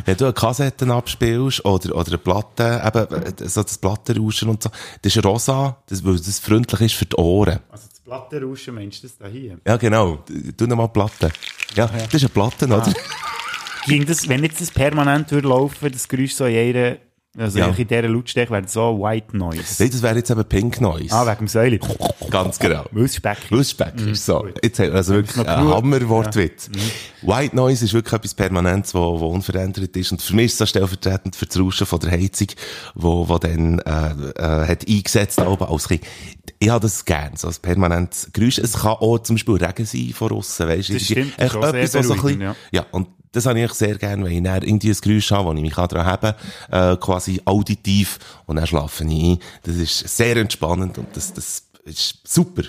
[0.05, 4.61] wenn du eine Kassette abspielst oder, oder eine Platte, eben, äh, so das Plattenrauschen und
[4.65, 4.71] so,
[5.03, 7.61] das ist rosa, das, weil das freundlich ist für die Ohren.
[7.71, 9.59] Also das Plattenrauschen, meinst du das da hier?
[9.65, 10.19] Ja, genau.
[10.57, 11.31] Tu nochmal Platte.
[11.77, 12.79] Ja, das ist eine Platte, Ah.
[12.79, 12.93] oder?
[13.87, 16.97] Ging das, wenn jetzt das permanent würde laufen, das Geräusch so in jeder,
[17.39, 17.69] also Ja.
[17.69, 19.63] in dieser Lautstärke, wäre das so White Noise.
[19.79, 21.15] Nein, das wäre jetzt eben Pink Noise.
[21.15, 21.81] Ah, wegen dem Säule.
[22.31, 22.85] Ganz genau.
[22.93, 23.51] Wilspeck.
[23.51, 24.47] Wilspeck ist so.
[24.63, 25.69] Jetzt wir also wirklich ein.
[25.69, 26.69] Hammerwortwitz.
[27.23, 30.13] White Noise ist wirklich etwas Permanentes, wo, wo unverändert ist.
[30.13, 32.49] Und für mich ist das stellvertretend für das Rauschen von der Heizung,
[32.95, 36.03] wo, wo dann, äh, äh, hat eingesetzt da oben als Kind.
[36.59, 38.59] Ich habe das gern, so ein permanentes Geräusch.
[38.59, 40.95] Es kann auch zum Beispiel Regen sein von aussen, weisst du.
[40.95, 42.87] Das stimmt, das ist Echt etwas, was so ein bisschen, ja.
[42.93, 45.75] und das habe ich sehr gerne, wenn ich irgendwie ein Geräusch habe, wo ich mich
[45.75, 46.37] daran habe,
[46.71, 49.39] äh, quasi auditiv, und dann schlafe ich ein.
[49.63, 52.63] Das ist sehr entspannend und das, das ist super.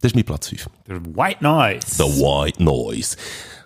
[0.00, 0.68] Das ist mein Platz 5.
[0.86, 1.86] Der White Noise.
[1.88, 3.16] The White Noise.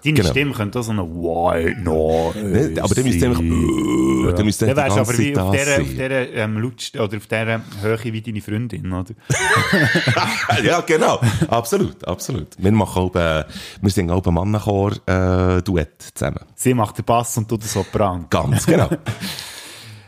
[0.02, 0.30] Deine Genau.
[0.30, 4.66] Stimme könnte auch so eine White Noise Ne, aber dann müsste einfach, äh, dann müsste
[4.66, 8.22] Dann wärst aber wie auf dieser, auf dieser ähm, Lautst oder auf dieser Höhe wie
[8.22, 9.14] deine Freundin, oder?
[10.64, 11.20] ja, genau.
[11.48, 12.48] absolut, absolut.
[12.56, 13.44] Wir machen auch, äh,
[13.82, 16.40] wir singen auch ein Mannenchor, äh, Duett zusammen.
[16.54, 18.26] Sie macht den Bass und du den Sopran.
[18.30, 18.88] Ganz genau.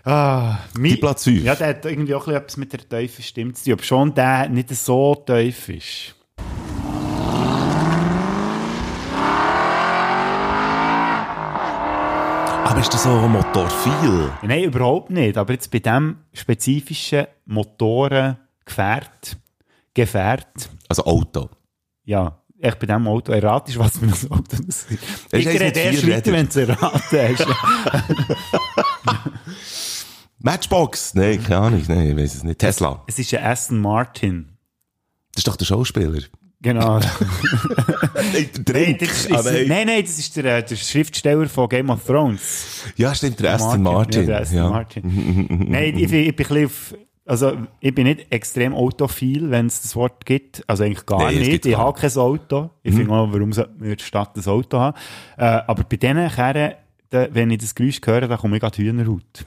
[0.04, 1.44] Ah, mein, Die Platz 5.
[1.44, 3.72] Ja, der hat irgendwie auch etwas mit der tiefen Stimme zu tun.
[3.74, 6.14] Ob schon der nicht so tief ist.
[12.64, 14.30] Aber ist das so ein Motorfil?
[14.42, 15.36] Nein, überhaupt nicht.
[15.36, 19.36] Aber jetzt bei diesem spezifischen Motorengefährt,
[19.94, 21.50] Gefährt, Also Auto.
[22.04, 24.90] ja, echt bei diesem Auto erratest, was für ein Auto das ist.
[24.90, 24.98] ist
[25.32, 27.46] Ich rede erst weiter, wenn du es erraten hast.
[30.38, 31.14] Matchbox?
[31.14, 32.58] Nein, keine Ahnung, nein, ich weiß es nicht.
[32.58, 33.02] Tesla.
[33.06, 34.48] es ist ein Aston Martin.
[35.34, 36.20] Das ist doch der Schauspieler.
[36.60, 37.00] Genau.
[38.72, 39.66] Nein, ist, Ah, nein.
[39.66, 42.84] nein, nein, das ist der, äh, der Schriftsteller von Game of Thrones.
[42.94, 44.20] Ja, stimmt, der Aston Martin.
[44.20, 44.68] Ja, der Aston ja.
[44.70, 45.66] Martin.
[45.70, 46.94] Nein, ich, ich bin ein bisschen auf,
[47.24, 50.64] also, ich bin nicht extrem autophil, wenn es das Wort gibt.
[50.66, 51.64] Also eigentlich gar Nein, nicht.
[51.66, 52.70] Ich habe kein Auto.
[52.82, 54.96] Ich finde auch, warum sollte man in der Stadt ein Auto haben?
[55.36, 56.72] Äh, aber bei diesen Kerren,
[57.10, 59.44] wenn ich das Geräusch höre, dann komme ich gerade Hühnerhaut.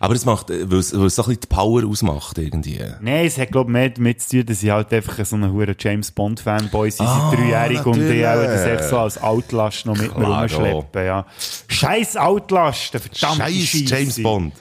[0.00, 2.80] Aber das macht, äh, weil es, weil es so ein bisschen die Power ausmacht, irgendwie.
[3.00, 5.52] Nein, es hat, glaube ich, mehr damit zu tun, dass ich halt einfach so ein
[5.52, 9.84] hoher James Bond-Fanboy bin, Ah, seit dreijährig und ich auch das echt so als Outlast
[9.86, 10.40] noch mit mir Klaro.
[10.40, 11.26] rumschleppen, ja.
[11.68, 13.84] Scheiß Outlast, der verdammte Scheiß Scheisse.
[13.84, 14.54] James Bond.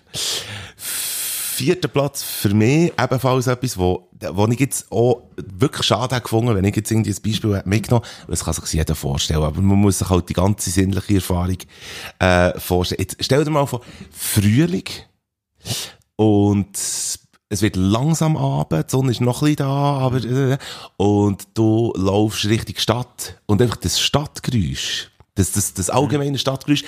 [1.56, 6.66] Vierter Platz für mich ebenfalls etwas, wo, wo ich jetzt auch wirklich schade gefunden, wenn
[6.66, 8.28] ich jetzt irgendwie ein Beispiel mitgenommen hätte.
[8.32, 11.58] Das kann sich jeder vorstellen, aber man muss sich halt die ganze sinnliche Erfahrung
[12.20, 13.02] äh, vorstellen.
[13.02, 13.82] Jetzt stell dir mal vor,
[14.12, 14.84] Frühling
[16.18, 16.78] und
[17.48, 20.58] es wird langsam Abend, die Sonne ist noch ein bisschen da, aber, äh,
[20.98, 26.84] und du laufst Richtung Stadt und einfach das Stadtgeräusch, das, das, das allgemeine Stadtgeräusch,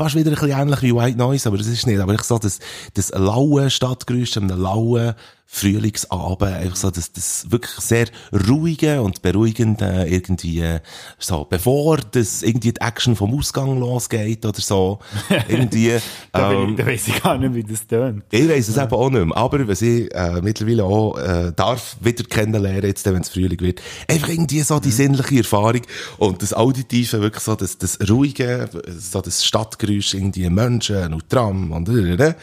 [0.00, 2.38] fast wieder ein bisschen ähnlich wie White Noise, aber das ist nicht, aber ich so
[2.38, 2.58] das,
[2.94, 5.12] das laue Stadtgeräusch, einem lauen
[5.52, 8.06] Frühlingsabend, einfach so das, das wirklich sehr
[8.48, 10.78] ruhige und beruhigende irgendwie, äh,
[11.18, 15.00] so, bevor das irgendwie die Action vom Ausgang losgeht oder so,
[15.48, 15.98] irgendwie,
[16.30, 18.22] Da, ähm, da weiss ich gar nicht, wie das tönt.
[18.30, 19.36] ich weiss es eben auch nicht mehr.
[19.36, 23.82] Aber was ich äh, mittlerweile auch äh, darf wieder kennenlernen, jetzt, wenn es Frühling wird,
[24.06, 25.82] einfach irgendwie so die sinnliche Erfahrung
[26.18, 31.72] und das Auditive, wirklich so das, das Ruhige, so das Stadtgeräusch, irgendwie Menschen und Tram
[31.72, 32.34] und äh,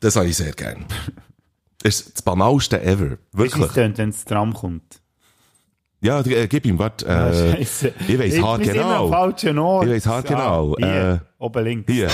[0.00, 0.84] das habe ich sehr gern.
[1.82, 3.18] Ist das banalste ever.
[3.32, 3.72] Wie es Wirklich.
[3.72, 5.00] tönt, wenn das Tram kommt.
[6.00, 7.08] Ja, äh, gib ihm, warte.
[7.08, 7.92] Ah, Äh, Scheisse.
[8.06, 9.08] ich weiss hart sind am genau.
[9.08, 9.86] falschen Ort.
[9.86, 10.74] Ich weiss hart genau.
[10.74, 11.92] Ah, hier, Äh, oben links.
[11.92, 12.08] Hier.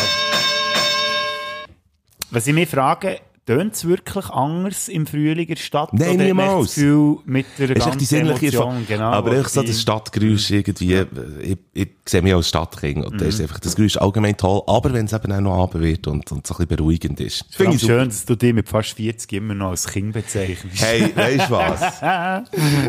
[2.30, 5.92] Was ich mich frage, tönt es wirklich anders im Frühling in der Stadt?
[5.92, 6.66] Nein, niemals.
[6.66, 9.10] Das Gefühl, mit der Das ist die ganzen sinnliche Emotion, genau.
[9.10, 11.06] aber echt so die- das Stadtgeräusch irgendwie, äh,
[11.42, 14.92] ich, ich sehe mich als Stadtkind und da ist einfach das Geräusch allgemein toll, aber
[14.94, 17.44] wenn es eben auch noch Abend wird und, und so ein bisschen beruhigend ist.
[17.50, 17.92] Vor Finde ich super.
[18.00, 20.80] schön, dass du dich mit fast 40 immer noch als Kind bezeichnest.
[20.82, 22.00] Hey, weißt du was?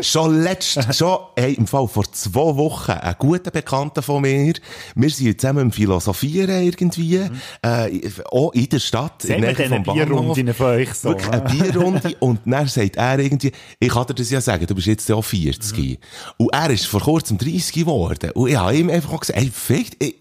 [0.06, 4.54] schon letzt, schon, hey, im Fall vor zwei Wochen, ein guter Bekannter von mir,
[4.94, 7.16] wir sind zusammen im Philosophieren irgendwie,
[7.62, 11.08] äh, auch in der Stadt, Sehen wir Nähe diese Bierrunden von euch so?
[11.10, 14.74] Wirklich eine Bierrunde und dann sagt er irgendwie, ich kann dir das ja sagen, du
[14.74, 15.98] bist jetzt ja auch 40.
[16.36, 18.30] Und er ist vor kurzem 30 geworden.
[18.32, 20.16] Und ich habe ihm einfach auch gesagt, hey, fickt, ich,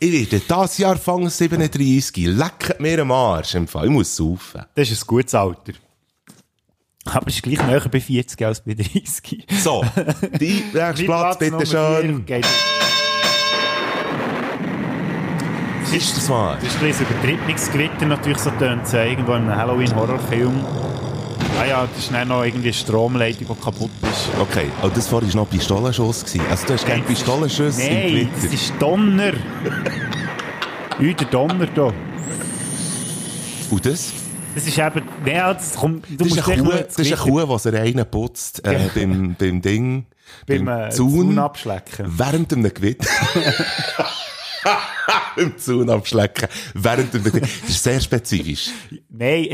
[0.00, 4.62] ich werde dieses Jahr fangen 37, leckt mir am Arsch im Fall, ich muss saufen.
[4.74, 5.72] Das ist ein gutes Alter.
[7.06, 9.46] Aber es ist gleich näher bei 40 als bei 30.
[9.62, 9.84] So,
[10.40, 12.24] die nächste Platz, bitte schön.
[15.94, 16.56] Ist das mal?
[16.60, 20.64] Das ist ein bisschen übertriebenes Gewitter natürlich so tönt es ja irgendwo in einem Halloween-Horrorfilm.
[21.60, 24.28] Ah ja, das ist dann noch irgendwie eine Stromleitung, die kaputt ist.
[24.40, 26.24] Okay, und das war noch Pistolenschuss.
[26.24, 26.42] gewesen.
[26.50, 28.30] Also du hast gerne Pistolenschüsse im Nein, Gewitter.
[28.42, 29.32] das ist Donner.
[31.00, 31.92] Ui, der Donner da.
[33.70, 34.12] Und das?
[34.54, 37.16] Das ist eben, ja, das kommt, du Das ist musst echt Kuh, das ist eine
[37.32, 40.06] Kuh, die sie reinputzt, äh, beim, beim Ding,
[40.46, 42.06] beim, beim äh, Zaun, Zaun abschlecken.
[42.06, 43.08] während einem Gewitter.
[45.36, 46.48] Im Zaun abschlecken.
[46.74, 47.40] Während einem Gewitter.
[47.62, 48.70] Das ist sehr spezifisch.
[49.10, 49.48] Nein,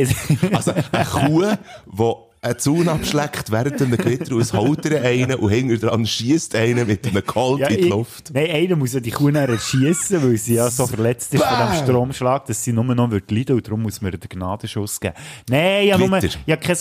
[0.53, 1.45] Also, eine Kuh,
[1.87, 2.03] die
[2.43, 6.55] einen Zaun abschleckt während einem Gewitter und es holt ihr einen und hinter dran schießt
[6.57, 8.31] einen mit einem Colt ja, in die ich- Luft.
[8.33, 11.59] Nein, einer muss ja die Kuh dann erschiessen, weil sie ja so verletzt ist von
[11.69, 15.15] dem Stromschlag, dass sie nur noch wird leiden und darum muss man den Gnadenschuss geben.
[15.51, 16.77] Nein, ja, nur, ja, kein,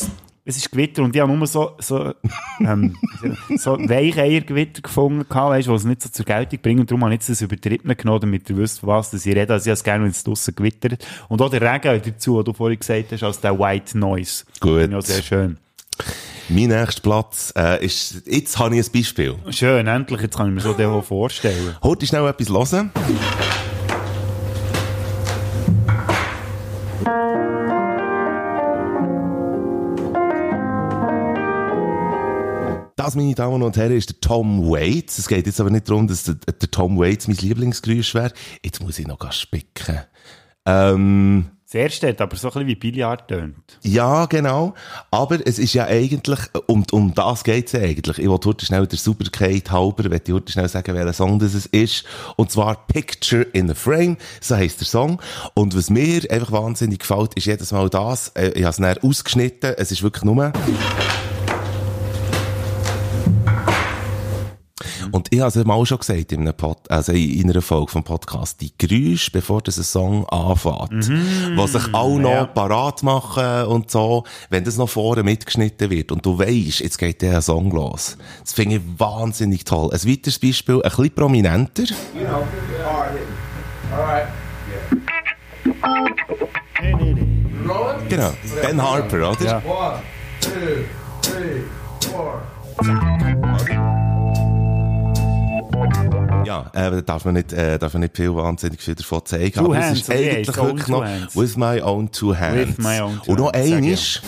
[0.49, 2.13] es ist Gewitter und ich habe nur so, so,
[2.59, 2.97] ähm,
[3.57, 6.79] so Weicheiergewitter gefunden, weißt, die es nicht so zur Geltung bringen.
[6.81, 9.53] Und darum habe ich jetzt das Übertriebene genommen, damit ihr wisst, was dass ich rede.
[9.53, 11.05] Also ich habe es gerne, wenn es draussen gewittert.
[11.27, 14.45] Und auch der Regen dazu, was du vorhin gesagt hast, als der White Noise.
[14.59, 14.81] Gut.
[14.81, 15.57] Finde ich auch sehr schön.
[16.49, 19.35] Mein nächster Platz äh, ist, jetzt habe ich ein Beispiel.
[19.51, 21.75] Schön, endlich, jetzt kann ich mir so den vorstellen.
[21.83, 22.91] Heute schnell etwas hören.
[32.99, 35.19] Das, meine Damen und Herren, ist der Tom Waits.
[35.19, 38.33] Es geht jetzt aber nicht darum, dass der, der Tom Waits mein Lieblingsgeräusch wäre.
[38.61, 39.99] Jetzt muss ich noch spicken.
[40.65, 43.55] Ähm, Das erste hat aber so ein bisschen wie Billard tönt.
[43.83, 44.73] ja, genau.
[45.11, 48.19] Aber es ist ja eigentlich, um, um das geht's ja eigentlich.
[48.19, 51.53] Ich wollte heute schnell der Superkeit halber, ich wollte heute schnell sagen, welcher Song das
[51.53, 52.03] es ist.
[52.35, 55.21] Und zwar Picture in a Frame, so heisst der Song.
[55.53, 59.73] Und was mir einfach wahnsinnig gefällt, ist jedes Mal das, äh, ich habe es ausgeschnitten,
[59.77, 60.51] es ist wirklich nur...
[65.29, 68.61] ich habe es mal schon gesagt in, einem Pod, also in einer Folge vom Podcast,
[68.61, 71.09] die Geräusche, bevor das ein Song anfängt,
[71.55, 72.45] was sich alle noch ja.
[72.45, 77.21] parat machen und so, wenn das noch vorne mitgeschnitten wird und du weisst, jetzt geht
[77.21, 78.17] der Song los.
[78.41, 79.89] Das finde ich wahnsinnig toll.
[79.91, 81.83] Ein weiteres Beispiel, ein bisschen prominenter.
[81.83, 82.43] You know,
[82.83, 83.27] hard hitting.
[83.91, 84.27] All right.
[87.67, 88.09] Rolling?
[88.09, 89.45] Genau, Ben Harper, oder?
[89.45, 89.61] Ja.
[89.65, 90.01] One,
[90.41, 90.85] two,
[91.21, 91.63] three,
[92.09, 92.41] four.
[96.49, 99.53] Ja, äh, da darf man nicht, äh, darf man nicht viel wahnsinnig viel davon zeigen.
[99.53, 101.35] Two aber es hands, ist oder wie eigentlich wirklich noch hands.
[101.35, 102.69] with my own two hands.
[102.69, 104.23] With my own two Und noch ein ist,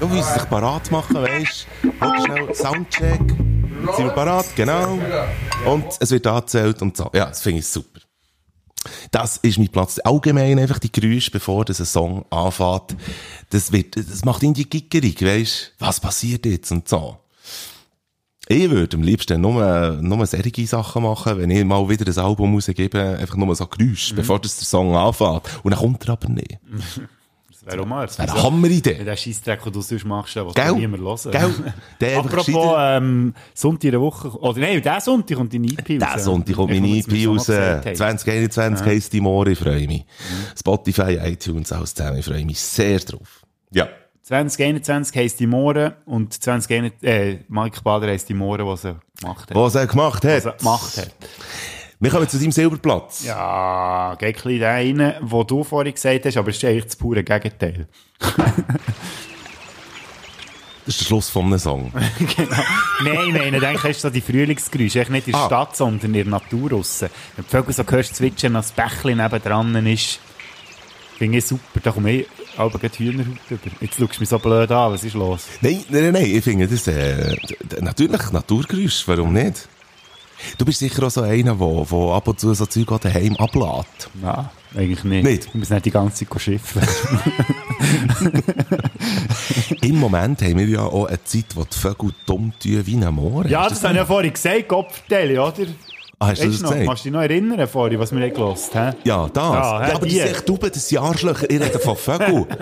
[0.00, 1.90] wie sie sich parat machen, weisst du?
[2.26, 3.20] Schnell Soundcheck.
[3.96, 4.44] Sind wir parat?
[4.56, 4.98] Genau.
[5.64, 7.08] Und es wird angezählt und so.
[7.14, 8.00] Ja, das finde ich super.
[9.10, 9.98] Das ist mein Platz.
[10.00, 12.94] Allgemein einfach die Geräusche, bevor das ein Song anfängt.
[13.48, 15.72] Das wird, das macht irgendwie gickerig, weisst?
[15.78, 17.16] Was passiert jetzt und so.
[18.48, 22.54] Ich würde am liebsten nur, nur solche Sachen machen, wenn ich mal wieder ein Album
[22.54, 24.16] rausgebe, einfach nur so Geräusche, Mhm.
[24.18, 25.42] bevor das der Song anfängt.
[25.64, 26.58] Und dann kommt er aber nicht.
[27.66, 28.06] Das wäre auch mal.
[28.06, 29.02] Das wäre eine Hammeridee.
[29.02, 30.72] Der Scheissdreck, den du sonst machst, den Gell?
[30.74, 31.52] niemand hören.
[31.98, 32.16] Gell?
[32.18, 36.12] Apropos, ähm, Sonntag in der Woche, oder nein, der Sonntag kommt die EP raus.
[36.14, 37.12] Der Sonntag kommt meine EP was raus.
[37.12, 37.96] wir so noch gesagt haben.
[37.96, 38.92] 2021 Ja.
[38.92, 40.04] heisst die More, ich freue mich.
[40.56, 43.42] Spotify, iTunes, alles zusammen, ich freue mich sehr drauf.
[43.72, 43.88] Ja.
[44.26, 49.50] 2021 heisst die Moore und 2021, äh, Mike Bader heisst die Moore, die sie gemacht
[49.50, 49.56] hat.
[49.56, 50.44] Was er gemacht hat.
[50.44, 51.14] Was er gemacht hat.
[52.00, 53.24] Wir kommen zu deinem Silberplatz.
[53.24, 56.96] Ja, geht ein bisschen rein, den du vorhin gesagt hast, aber es ist eigentlich das
[56.96, 57.86] pure Gegenteil.
[60.84, 61.92] Das ist der Schluss von einem Song.
[62.36, 62.62] genau.
[63.02, 65.46] Nein, ich meine, eigentlich hast du so die Frühlingsgeräusche, echt nicht in der Ah.
[65.46, 67.08] Stadt, sondern in der Natur draussen.
[67.34, 70.20] Wenn die Vögel so hörst zwitschern, als das Bächlein nebendran ist,
[71.18, 71.80] finde ich super.
[71.82, 72.26] Da komme ich
[72.56, 73.60] aber gerade Hühnerhaut über.
[73.80, 75.46] Jetzt schaust du mich so blöd an, was ist los?
[75.60, 77.36] Nein, nein, nein, nein, ich finde das, äh,
[77.80, 79.68] natürlich Naturgeräusch, warum nicht?
[80.58, 83.36] Du bist sicher auch so einer, der, der ab und zu so Zeug auch daheim
[83.36, 83.86] ablädt.
[84.14, 85.24] Nein, eigentlich nicht.
[85.24, 85.46] Nicht?
[85.46, 86.82] Ich muss nicht die ganze Zeit schiffen.
[89.82, 93.14] Im Moment haben wir ja auch eine Zeit, wo die Vögel dumm tun wie ein
[93.14, 93.46] Moor.
[93.46, 95.66] ja, du das habe ich ja vorhin gesagt, Kopfverteile, oder?
[96.18, 96.86] Ah, hast du das noch, gesagt?
[96.86, 98.96] Kannst du dich noch erinnern vorhin, was wir nicht gehört haben?
[99.04, 99.42] Ja, das.
[99.44, 100.18] Ja, Ja, aber die.
[100.18, 101.50] das sind Tauben, das sind Arschlöcher.
[101.50, 102.46] Ich rede von Vögeln.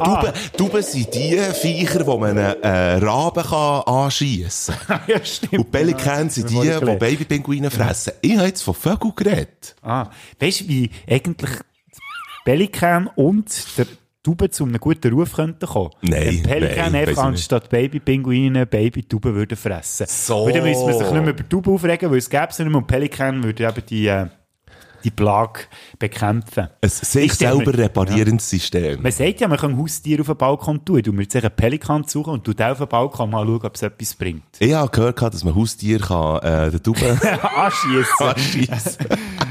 [0.00, 0.22] Ah.
[0.22, 5.00] Tauben, Tauben sind die Viecher, die man einen äh, Raben kann anschiessen kann.
[5.08, 5.52] ja, stimmt.
[5.58, 7.00] Und Pelikane sind die, wir die vorhin gelernt.
[7.00, 8.12] Babypinguine fressen.
[8.20, 9.74] Ich habe jetzt von Vögeln geredet.
[9.82, 10.06] Ah,
[10.40, 11.50] weißt du, wie eigentlich
[12.44, 13.46] Pelikan und
[13.76, 13.86] der
[14.22, 15.90] Tauben zu einem guten Ruf könnten kommen?
[16.02, 20.06] Nein, Wenn Pelikan nein, einfach anstatt Babypinguine Babytauben würden fressen.
[20.08, 20.46] So.
[20.46, 22.72] Weil dann müssen wir sich nicht mehr über Tauben aufregen, weil es gäbe sie nicht
[22.72, 24.26] mehr und Pelikan würde eben die, äh,
[25.04, 25.60] die Plage
[25.96, 26.68] bekämpfen.
[26.80, 29.00] Ein sich Ich stell mir- selber reparierendes System.
[29.00, 31.00] Man sagt ja, man kann Haustiere auf den Balkon tun.
[31.02, 34.14] Du musst einen Pelikan suchen und du auf den Balkon mal schauen, ob es etwas
[34.16, 34.42] bringt.
[34.58, 37.20] Ich habe gehört, dass man Haustier kann, äh, den Tauben
[37.56, 38.26] Anschiessen.
[38.26, 39.06] anschiessen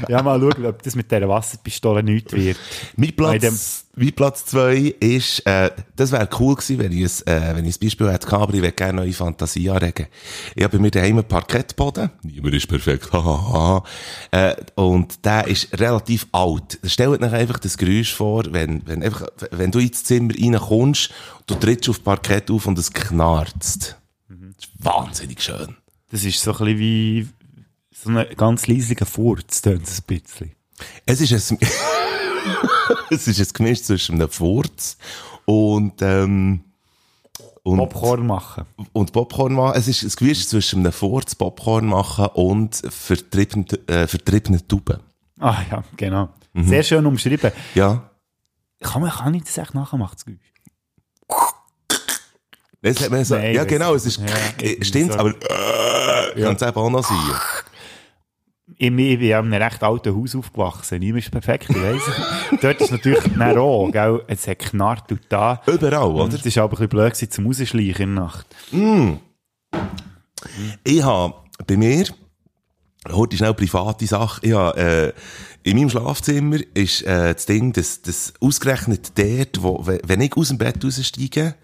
[0.08, 2.58] ja, mal schauen, ob das mit dieser Wasserpistole nichts wird.
[2.96, 7.56] Mein Platz, mein Platz zwei ist, äh, das wäre cool gewesen, wenn ich ein, äh,
[7.56, 10.06] wenn ich ein Beispiel hätte gehabt, aber ich würde gerne neue Fantasie anregen.
[10.54, 12.10] Ich habe bei mir daheim einen Parkettboden.
[12.22, 13.82] Niemand ist perfekt, hahaha.
[14.30, 16.78] äh, und der ist relativ alt.
[16.84, 21.10] Stellt euch einfach das Geräusch vor, wenn, wenn einfach, wenn du ins Zimmer reinkommst,
[21.46, 23.96] du trittst auf Parkett auf und es knarzt.
[24.28, 24.54] Mhm.
[24.56, 25.76] Das ist wahnsinnig schön.
[26.10, 27.28] Das ist so ein bisschen wie
[27.92, 30.52] so ein ganz leisiger Furz, tönt es ein bisschen.
[31.04, 31.58] Es ist ein,
[33.10, 34.96] es ist ein Gemisch zwischen einem Furz
[35.44, 36.64] und, ähm,
[37.62, 38.64] und, Popcorn machen.
[38.92, 39.74] und Popcorn machen.
[39.76, 45.00] Es ist ein Gemisch zwischen einem Furz, Popcorn machen und vertriebenen, äh, vertriebenen Tauben.
[45.40, 46.30] Ah ja, genau.
[46.54, 47.52] Sehr schön umschrieben.
[47.74, 48.10] Ja.
[48.80, 50.38] Kann, man, kann ich das echt nachmachen, das Geräusch?
[52.80, 55.18] Das hat man so, Nein, ja, genau, es ist, Ja, stimmt, so.
[55.18, 57.16] aber, äh, kann es eben auch noch sein.
[58.76, 60.98] Ich, ich bin in einem recht alten Haus aufgewachsen.
[61.00, 62.02] Niemand ist perfekt, ich weiss.
[62.60, 65.60] Dort ist natürlich dann auch, gell, es hat knarrt und da.
[65.66, 66.34] Überall, Und oder?
[66.34, 68.46] es ist aber ein bisschen blöd gewesen, zum Rausschleichen in der Nacht.
[70.84, 71.34] Ich habe
[71.66, 72.04] bei mir,
[73.10, 75.12] heute schnell private Sache, ich habe, äh,
[75.68, 80.36] in meinem Schlafzimmer ist äh, das Ding, dass, dass ausgerechnet dort, wo, we- wenn ich
[80.36, 81.54] aus dem Bett raussteige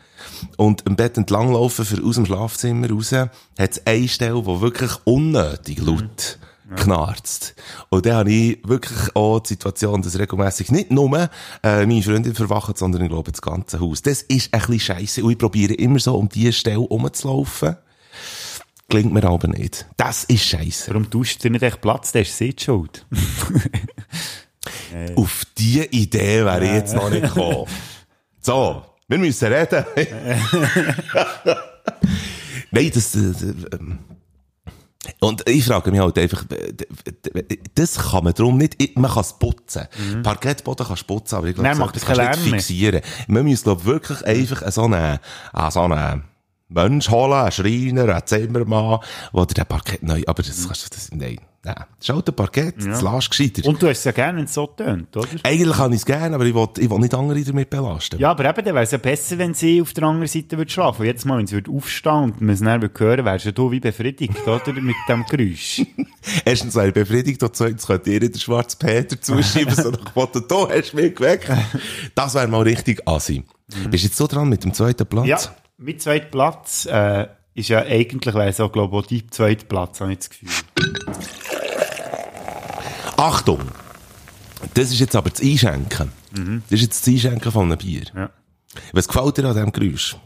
[0.57, 4.61] und im Bett entlang laufe für aus dem Schlafzimmer raus, hat es eine Stelle, wo
[4.61, 6.39] wirklich unnötig laut
[6.77, 7.55] knarzt.
[7.91, 11.29] Und dann habe ich wirklich auch die Situation, dass regelmässig nicht nur
[11.63, 14.03] äh, meine Freundin verwacht, sondern ich glaube das ganze Haus.
[14.03, 17.77] Das ist ein bisschen scheisse und ich probiere immer so um diese Stelle rumzulaufen.
[18.89, 19.87] Klingt mir aber nicht.
[19.97, 20.91] Das ist scheiße.
[20.91, 22.13] Warum tust du nicht echt Platz?
[22.13, 23.07] Der ist sie schuld.
[25.17, 27.67] Auf diese Idee wäre ich jetzt noch nicht gekommen.
[28.41, 29.85] So, wir müssen reden.
[32.71, 33.33] Nein, das, äh,
[33.73, 33.99] ähm,
[35.21, 36.45] und ich frage mich halt einfach,
[37.75, 39.87] das kann man darum nicht, ich- man kann es putzen.
[40.23, 41.69] Parkettboden kannst du putzen, aber ich glaube,
[42.05, 43.01] keinen kannst du nicht fixieren.
[43.29, 45.19] Man muss, glaube wirklich einfach so einen,
[45.53, 46.25] ah, so einen
[46.69, 49.01] Mensch holen, einen Schreiner, einen Zimmermann,
[49.35, 51.75] der dir den Parkett neu, aber das kannst du, das, nein, nein.
[51.75, 53.69] Das ist halt ein Parkett, das lässt gescheiter.
[53.69, 55.29] Und du hast es ja gerne, wenn es so tönt, oder?
[55.43, 58.19] Eigentlich kann ich es gerne, aber ich will, ich will nicht andere damit belasten.
[58.19, 60.71] Ja, aber eben, dann wäre es ja besser, wenn sie auf der anderen Seite würde
[60.71, 61.03] schlafen.
[61.03, 63.53] Und jetzt mal, wenn sie würde aufstehen und man es dann würde hören, wärst ja
[63.53, 64.73] du wie befriedigt, oder?
[64.73, 65.83] Mit dem Geräusch.
[66.45, 70.49] Erstens wäre ich befriedigt und zweitens könnte ihr den schwarzen Peter zuschieben, so nach dem
[70.49, 71.51] du hast mich geweckt.
[72.15, 73.45] Das wäre mal richtig assi.
[73.91, 75.27] Bist du jetzt so dran mit dem zweiten Platz?
[75.27, 75.39] ja,
[75.77, 80.01] mein zweiter Platz äh, ist ja eigentlich, wäre so, glaube ich, auch dein zweiter Platz,
[80.01, 80.51] habe ich das Gefühl.
[83.17, 83.61] Achtung!
[84.75, 86.11] Das ist jetzt aber das Einschenken.
[86.33, 86.63] Mhm.
[86.69, 88.05] Das ist jetzt das Einschenken von einem Bier.
[88.15, 88.31] Ja.
[88.93, 90.17] Was gefällt dir an diesem Geräusch?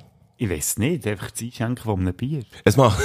[0.41, 2.45] Ich weiß nicht, einfach das Einschenken von einem Bier.
[2.65, 3.03] Es macht,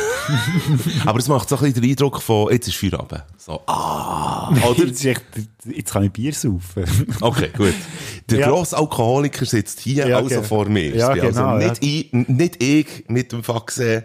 [1.05, 3.23] aber es macht so ein bisschen den Eindruck von, jetzt ist Feierabend.
[3.37, 4.85] So, ah, oder?
[4.85, 5.23] jetzt, echt,
[5.65, 6.83] jetzt kann ich Bier saufen.
[7.21, 7.73] Okay, gut.
[8.29, 8.49] Der Ja.
[8.49, 10.41] grosse Alkoholiker sitzt hier Ja, also genau.
[10.43, 10.95] vor mir.
[10.95, 14.03] Ja, bin genau, also nicht, ich, nicht ich mit dem Faxe,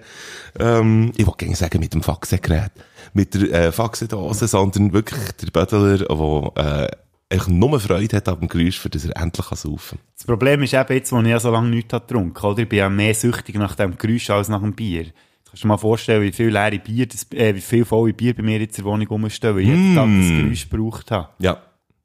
[0.58, 2.72] ähm, ich wollte gerne sagen mit dem Faxegerät,
[3.12, 6.88] mit der äh, Faxedose, sondern wirklich der Bödeler, der äh,
[7.30, 10.62] eigentlich nur Freude hat ab dem Geräusch, für das er endlich kann saufen Das Problem
[10.62, 12.62] ist eben jetzt, wo ich ja so lange nichts habe getrunken oder?
[12.62, 15.04] Ich bin ja mehr süchtig nach dem Geräusch als nach dem Bier.
[15.44, 18.34] Kannst du dir mal vorstellen, wie viel leere Bier, das, äh, wie viel volle Bier
[18.34, 21.28] bei mir jetzt in der Wohnung rumstehen, weil ich jeden Tag das Geräusch gebraucht habe.
[21.38, 21.62] Ja.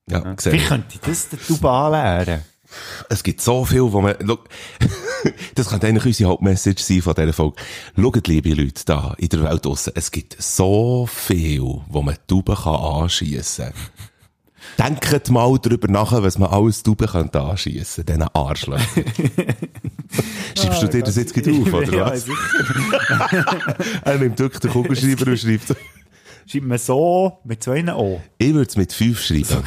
[0.09, 0.51] Ja, Ja.
[0.51, 2.41] Wie könnte ich das der Tube anleeren?
[3.07, 4.39] Es gibt so viel, wo man, Schau,
[5.55, 7.55] das könnte eigentlich unsere Hauptmessage sein von dieser Folge.
[7.95, 12.55] Schaut, liebe Leute da in der Welt draussen, es gibt so viel, wo man Tauben
[12.55, 13.73] kann anschiessen kann.
[14.79, 19.05] Denkt mal darüber nach, was man alles Tauben könnte anschiessen, diesen Arschlöchern.
[20.57, 22.25] Schreibst du dir das jetzt gleich auf, oder ja, was?
[24.03, 25.75] er nimmt wirklich den Kugelschreiber und schreibt,
[26.45, 28.21] Schreibt man so mit zwei O.
[28.37, 29.63] ich würde es mit fünf schreiben.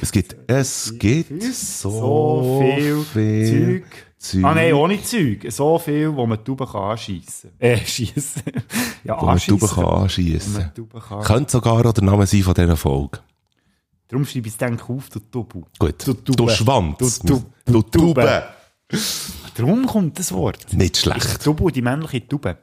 [0.00, 4.06] Es gibt, es gibt so, So viel, viel Zeug.
[4.18, 4.44] Zeug.
[4.44, 5.46] Ah nein, ohne Zeug.
[5.50, 7.50] So viel, wo man die Tauben kann anschiessen.
[7.58, 8.42] Äh, schiessen.
[9.04, 9.74] ja, wo man die Tauben anschiessen.
[9.74, 11.22] kann Wo anschiessen man Tauben kann.
[11.22, 13.18] Könnte sogar auch der Name sein von dieser Folge.
[14.10, 15.62] Darum schreibe ich es denk auf, du Tubu.
[15.78, 16.06] Gut.
[16.06, 17.20] Du, Du Schwanz.
[17.20, 18.44] Du, du, Du Taube.
[19.54, 20.72] Darum kommt das Wort.
[20.72, 21.42] Nicht schlecht.
[21.42, 22.58] Tubu die männliche Taube?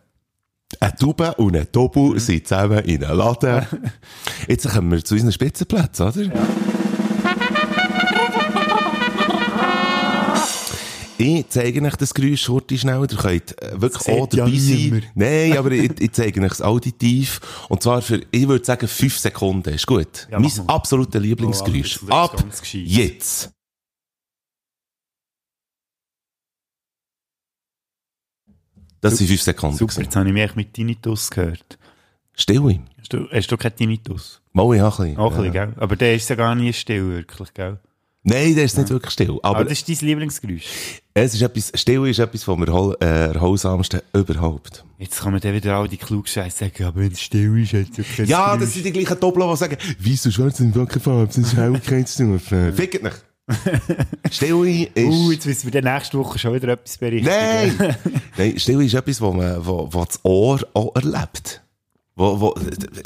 [0.81, 3.65] Eine Taube und ein Tobu sind zusammen in einem Laden.
[4.49, 6.31] Jetzt kommen wir zu unseren Spitzenplätzen, oder?
[11.19, 13.01] Ich zeige euch das Geräusch heute schnell.
[13.09, 14.75] Ihr könnt äh, wirklich Seht auch ja dabei sein.
[14.75, 15.03] niemand.
[15.15, 17.39] Nein, aber ich, ich zeige euch es auditiv.
[17.69, 19.73] Und zwar für, ich würde sagen, fünf Sekunden.
[19.73, 20.27] Ist gut.
[20.29, 21.99] Ja, mein absolutes Lieblingsgeräusch.
[22.03, 22.43] Oh, das Ab
[22.73, 23.51] jetzt.
[29.01, 29.77] Das sind fünf Sekunden.
[29.77, 30.03] Super, gewesen.
[30.05, 31.77] jetzt habe ich mich mit Tinnitus gehört.
[32.33, 32.79] Stille.
[32.99, 34.41] Hast du, hast du keinen Tinnitus?
[34.53, 35.17] Mal, ich habe ein bisschen.
[35.17, 35.65] Auch ein bisschen, Ja.
[35.65, 35.75] gell?
[35.77, 37.79] Aber der ist ja gar nie still, wirklich, gell?
[38.29, 39.39] Nein, der ist nicht wirklich still.
[39.41, 40.65] Aber, Aber das ist dein Lieblingsgeräusch.
[41.13, 44.83] es ist etwas, still ist etwas vom äh, erholsamsten überhaupt.
[44.97, 47.87] Jetzt kann man dann wieder all die Klugscheiße sagen, aber wenn es still ist, hat
[47.91, 48.59] es ja kein Ja, Geräusch.
[48.61, 52.73] das sind die gleichen Doppler, die sagen, wieso schwarz in Wackenfarbe, das ist Helligkeitsstufe.
[52.73, 53.23] Fickt nicht.
[54.29, 54.97] Stille ist...
[54.97, 57.29] Uh, jetzt müssen wir dann nächste Woche schon wieder etwas berichten.
[57.29, 57.95] Nein!
[58.37, 61.61] Nein, Stille ist etwas, wo man, wo, wo das Ohr auch erlebt.
[62.15, 62.55] Wo, wo,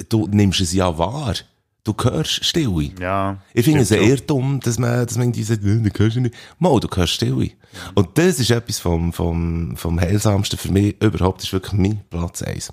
[0.10, 1.36] du nimmst es ja wahr.
[1.84, 2.92] Du hörst Stille.
[3.00, 3.38] Ja.
[3.54, 6.36] Ich finde es eher dumm, dass man, dass man irgendwie sagt, «Nö, du hörst nicht.
[6.60, 7.52] Mal, du hörst Stille.
[7.96, 12.44] Und das ist etwas vom, vom, vom heilsamsten für mich überhaupt, ist wirklich mein Platz
[12.44, 12.72] eins.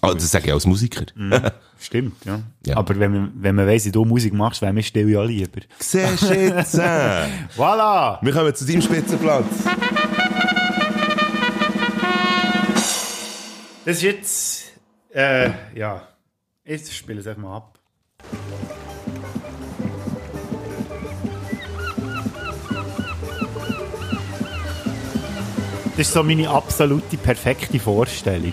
[0.00, 1.04] Ah, das sage ich als Musiker.
[1.14, 1.50] Mhm.
[1.78, 2.40] Stimmt, ja.
[2.64, 2.76] Ja.
[2.78, 5.60] Aber wenn man, wenn man weiss, wie du Musik machst, wäre mir still ja lieber.
[5.78, 6.74] Siehst du jetzt?
[7.56, 8.18] Voilà!
[8.22, 9.44] Wir kommen zu deinem Spitzenplatz.
[13.84, 14.62] Das ist jetzt,
[15.12, 16.06] äh, ja.
[16.64, 17.79] Jetzt spiele ich es einfach mal ab.
[25.96, 28.52] Das ist so meine absolute perfekte Vorstellung.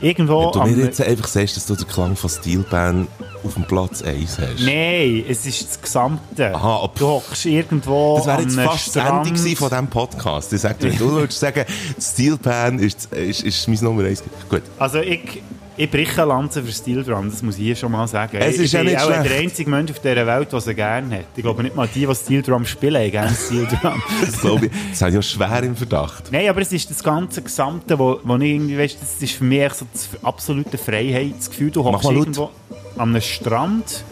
[0.00, 3.08] Irgendwo Wenn du mir jetzt einfach sagst, dass du den Klang von Steelband
[3.42, 4.60] auf dem Platz 1 hast.
[4.60, 6.54] Nein, es ist das Gesamte.
[6.54, 9.58] Aha, ob- du hockst irgendwo Das wäre jetzt einem fast das Ende Strand.
[9.58, 10.52] von diesem Podcast.
[10.52, 11.64] Ich sag dir, du würdest sagen,
[12.00, 14.22] Steelpan ist, ist, ist mein Nummer 1.
[14.48, 14.62] Gut.
[14.78, 15.42] Also ich,
[15.76, 18.36] ich breche eine Lanze für Drum, das muss ich hier schon mal sagen.
[18.38, 19.30] Es ich ist ja bin nicht auch schlecht.
[19.30, 21.24] der einzige Mensch auf dieser Welt, der sie gerne hat.
[21.34, 24.02] Ich glaube nicht mal die, die Steel Drum spielen, haben gerne Steel Drum.
[24.24, 24.72] Das glaube ich.
[24.90, 26.30] Das ich ja schwer im Verdacht.
[26.30, 29.44] Nein, aber es ist das ganze Gesamte, wo, wo ich irgendwie, weißt, das ist für
[29.44, 31.70] mich so das absolute Freiheitsgefühl.
[31.70, 32.50] Du hockst irgendwo
[32.96, 34.04] an einem Strand,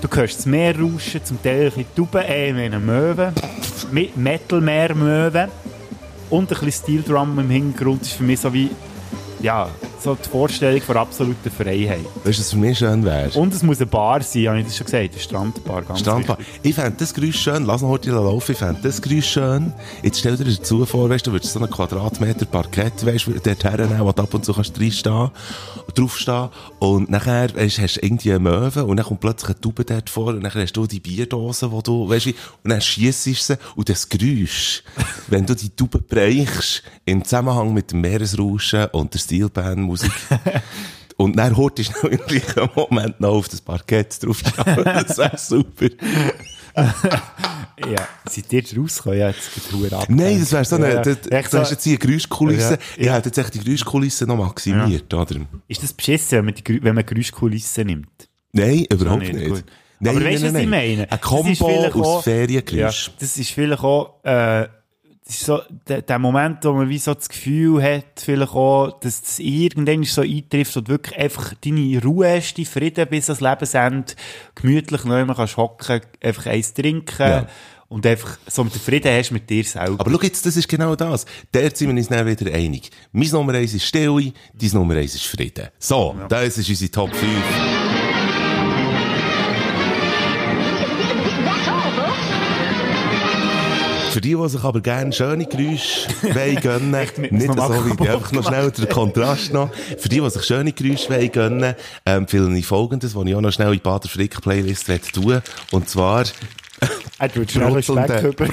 [0.00, 3.32] du hörst das Meer rauschen, zum Teil ein bisschen Tauben, äh, ich meine Möwen,
[3.92, 5.48] mit Metal-Meer-Möwen
[6.30, 8.70] und ein bisschen Steel Drum im Hintergrund ist für mich so wie,
[9.40, 9.68] ja,
[10.06, 12.04] so die Vorstellung von absoluter Freiheit.
[12.22, 13.28] Weißt du, was für mich schön wäre?
[13.36, 16.38] Und es muss eine Bar sein, habe ich das schon gesagt, eine Strandbar, ganz Strandbar.
[16.38, 16.60] wichtig.
[16.62, 17.64] Ich fände das Geräusch schön.
[17.64, 18.52] Lass noch heute laufen.
[18.52, 19.72] Ich fände das Geräusch schön.
[20.04, 23.64] Jetzt stell dir dazu vor, weißt du, würdest so einen Quadratmeter Parkett, weißt du, dort
[23.64, 25.30] hernehmen, wo du ab und zu kannst reinstehen,
[25.96, 26.50] draufstehen.
[26.78, 29.84] Und nachher, weißt, du, hast du irgendwie eine Möwe und dann kommt plötzlich eine Taube
[29.84, 32.30] dort vor und dann hast du die Bierdose, wo du, weißt du,
[32.62, 34.84] und dann schiessest du sie und das Geräusch,
[35.26, 39.20] wenn du die Taube bereichst, im Zusammenhang mit dem Meeresrauschen und der
[39.96, 40.62] Steelband-Musik,
[41.16, 44.84] und dann hört ich noch im gleichen Moment noch auf das Parkett draufstehen.
[44.84, 45.86] Das wäre super.
[47.78, 49.18] Ja, seid ihr rausgekommen?
[49.18, 50.06] Ja, jetzt geht Huren ab.
[50.08, 52.78] Nein, das wäre so eine, Ja, das, das so- hast jetzt hier Geräuschkulisse.
[52.96, 55.36] Ja, Ich hätte jetzt echt die Geräuschkulisse noch maximiert, oder?
[55.68, 58.28] Ist das beschissen, wenn man, die, wenn man Geräuschkulissen nimmt?
[58.52, 59.64] Nein, überhaupt nicht, nicht.
[60.00, 61.10] Nein, Aber weißt du, was nein, ich meine?
[61.10, 63.06] Ein ist vielleicht aus Feriengeräusch.
[63.08, 64.68] Ja, das ist vielleicht auch, äh,
[65.26, 68.98] das ist so der, der Moment, wo man wie so das Gefühl hat, vielleicht auch,
[69.00, 73.40] dass das irgendwann so eintrifft und wirklich einfach deine Ruhe hast, deinen Frieden bis ans
[73.40, 74.14] Lebensende,
[74.54, 77.46] gemütlich neu man kannst hocken, einfach eins trinken Ja.
[77.88, 79.98] und einfach so mit den Frieden hast mit dir selber.
[79.98, 81.26] Aber schau jetzt, das ist genau das.
[81.52, 82.90] Der sind wir uns dann wieder einig.
[83.10, 85.66] Mein Nummer eins ist Stille, dein Nummer eins ist Frieden.
[85.80, 88.05] So, das ist unsere Top 5.
[94.16, 96.90] Für die, die sich aber gerne schöne Geräusche wollen gönnen,
[97.32, 99.70] nicht so wie einfach noch schnell der Kontrast noch.
[99.98, 101.74] Für die, die sich schöne Geräusche wollen gönnen,
[102.06, 105.42] ähm, empfehle ich Folgendes, was ich auch noch schnell in die Bader Frick Playlist tun.
[105.70, 106.24] Und zwar,
[107.18, 108.46] Er tut schnell Speck über.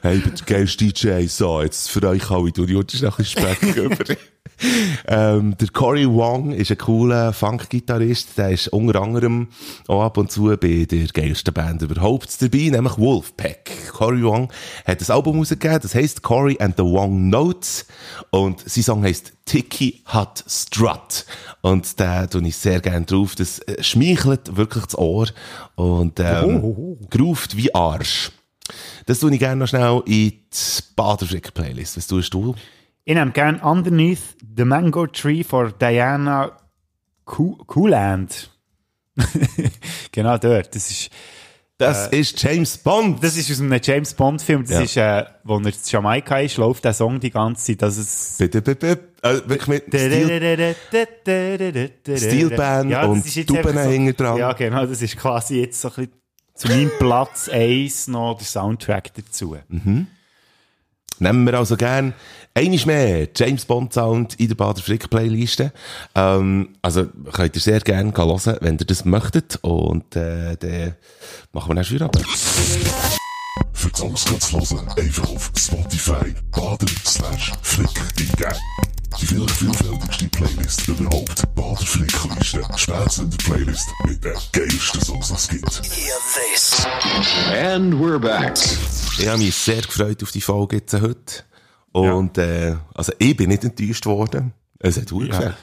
[0.00, 3.24] hey, ich bin der geilste DJ, so, jetzt für euch alle, du jutest noch ein
[3.26, 4.16] bisschen Speck über.
[5.06, 9.48] ähm, der Cory Wong ist ein cooler Funk-Gitarrist, der ist unter anderem
[9.88, 13.70] auch ab und zu bei der geilsten Band überhaupt dabei, nämlich Wolfpack.
[13.92, 14.52] Cory Wong
[14.86, 17.86] hat ein Album rausgegeben, das heisst Cory and the Wong Notes
[18.30, 21.26] und sein Song heisst Tiki Hut Strut.
[21.60, 25.28] Und da tue ich sehr gerne drauf, das äh, schmeichelt wirklich das Ohr
[25.74, 28.30] und ähm, groovt wie Arsch.
[29.06, 30.42] Das tue ich gerne noch schnell in die
[30.96, 31.96] Baderfrick-Playlist.
[31.96, 32.54] Was tust du?
[33.04, 36.56] Ich nehme gerne Underneath the Mango Tree for Diana
[37.26, 38.50] Coo- Cooland.
[40.12, 40.74] genau dort.
[40.74, 41.10] Das ist,
[41.76, 43.22] Das ist James Bond.
[43.22, 44.62] das ist aus einem James Bond Film.
[44.62, 44.80] Das Ja.
[44.80, 47.82] ist, äh, wo er in Jamaika ist, läuft der Song die ganze Zeit.
[47.82, 50.74] Das ist Bitte, bitte, äh, wirklich mit Stil,
[52.16, 54.36] Steelband das und Tuben so- dran.
[54.38, 54.86] Ja, genau.
[54.86, 56.12] Das ist quasi jetzt so ein bisschen
[56.54, 59.56] zu meinem Platz 1 noch der Soundtrack dazu.
[59.68, 60.06] Mhm.
[61.18, 62.14] Nehmen wir also gern
[62.54, 65.72] einiges mehr James Bond Sound in der Bader Frick Playliste.
[66.14, 69.58] Ähm, also könnt ihr sehr gerne hören, wenn ihr das möchtet.
[69.62, 70.94] Und äh, dann
[71.52, 72.16] machen wir dann schon ab.
[73.72, 78.93] Für Songs kannst du hören, einfach auf Spotify Bader slash Flick eingeben.
[79.20, 81.54] Die vielleicht vielfältigste Playlist überhaupt.
[81.54, 82.62] Bader Flickliste.
[82.76, 86.86] Spätzünder Playlist mit den geilsten Songs, die es gibt.
[87.56, 88.54] And we're back.
[89.18, 91.44] Ich habe mich sehr gefreut auf die Folge jetzt heute.
[91.92, 94.52] Und äh, also ich bin nicht enttäuscht worden.
[94.80, 95.38] Es hat gut Ja.
[95.38, 95.54] gefallen.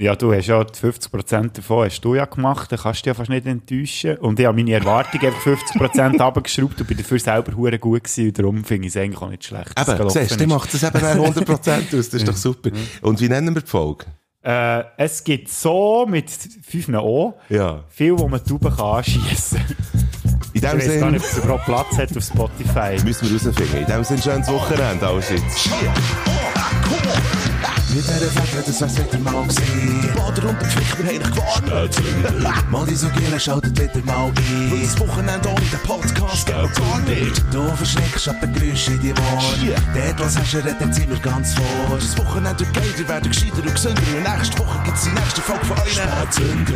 [0.00, 3.06] Ja, du hast ja die 50% davon hast du ja gemacht, dann kannst du dich
[3.08, 4.16] ja fast nicht enttäuschen.
[4.18, 8.28] Und ich habe meine Erwartungen einfach 50% runtergeschraubt und bin dafür selber hure gut gewesen.
[8.28, 9.72] Und darum finde ich es eigentlich auch nicht schlecht.
[9.74, 12.10] es Eben, siehst du, macht das eben auch 100% aus.
[12.10, 12.70] Das ist doch super.
[13.02, 14.06] Und wie nennen wir die Folge?
[14.44, 17.82] Äh, es gibt so mit fünf O Ja.
[17.88, 19.76] viel, wo man Tauben kann anschiessen kann.
[20.54, 23.04] In dem ich weiß gar nicht, ob es überhaupt Platz hat auf Spotify.
[23.04, 23.78] Müssen wir rausfinden.
[23.80, 25.68] In dem Sinne, schönes Wochenende, alles jetzt.
[27.90, 30.00] Mit dieser Fläche, das wär's wieder mal gewesen.
[30.02, 32.70] Die Bader und der Flick, wir haben dich gewarnt.
[32.70, 34.70] Mal die so Giele schaltet wieder mal ein.
[34.70, 37.42] Weil das Wochenende ohne den Podcast geht gar nicht.
[37.50, 39.74] Du verschreckst ab den Geräuschen in die Ohren.
[39.94, 41.96] Dort, was hast du, redet sind wir ganz vor.
[41.98, 44.02] Das Wochenende geil, ihr werdet gescheiter und gesünder.
[44.16, 45.92] Und nächste Woche gibt's die nächste Folge von euch.
[45.92, 46.74] Spätzünder.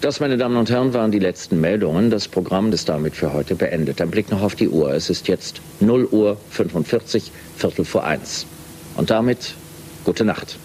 [0.00, 2.08] Das, meine Damen und Herren, waren die letzten Meldungen.
[2.08, 4.00] Das Programm ist damit für heute beendet.
[4.00, 4.92] Ein Blick noch auf die Uhr.
[4.92, 8.46] Es ist jetzt 0 Uhr 45, Viertel vor eins.
[8.96, 9.54] Und damit
[10.04, 10.56] gute Nacht.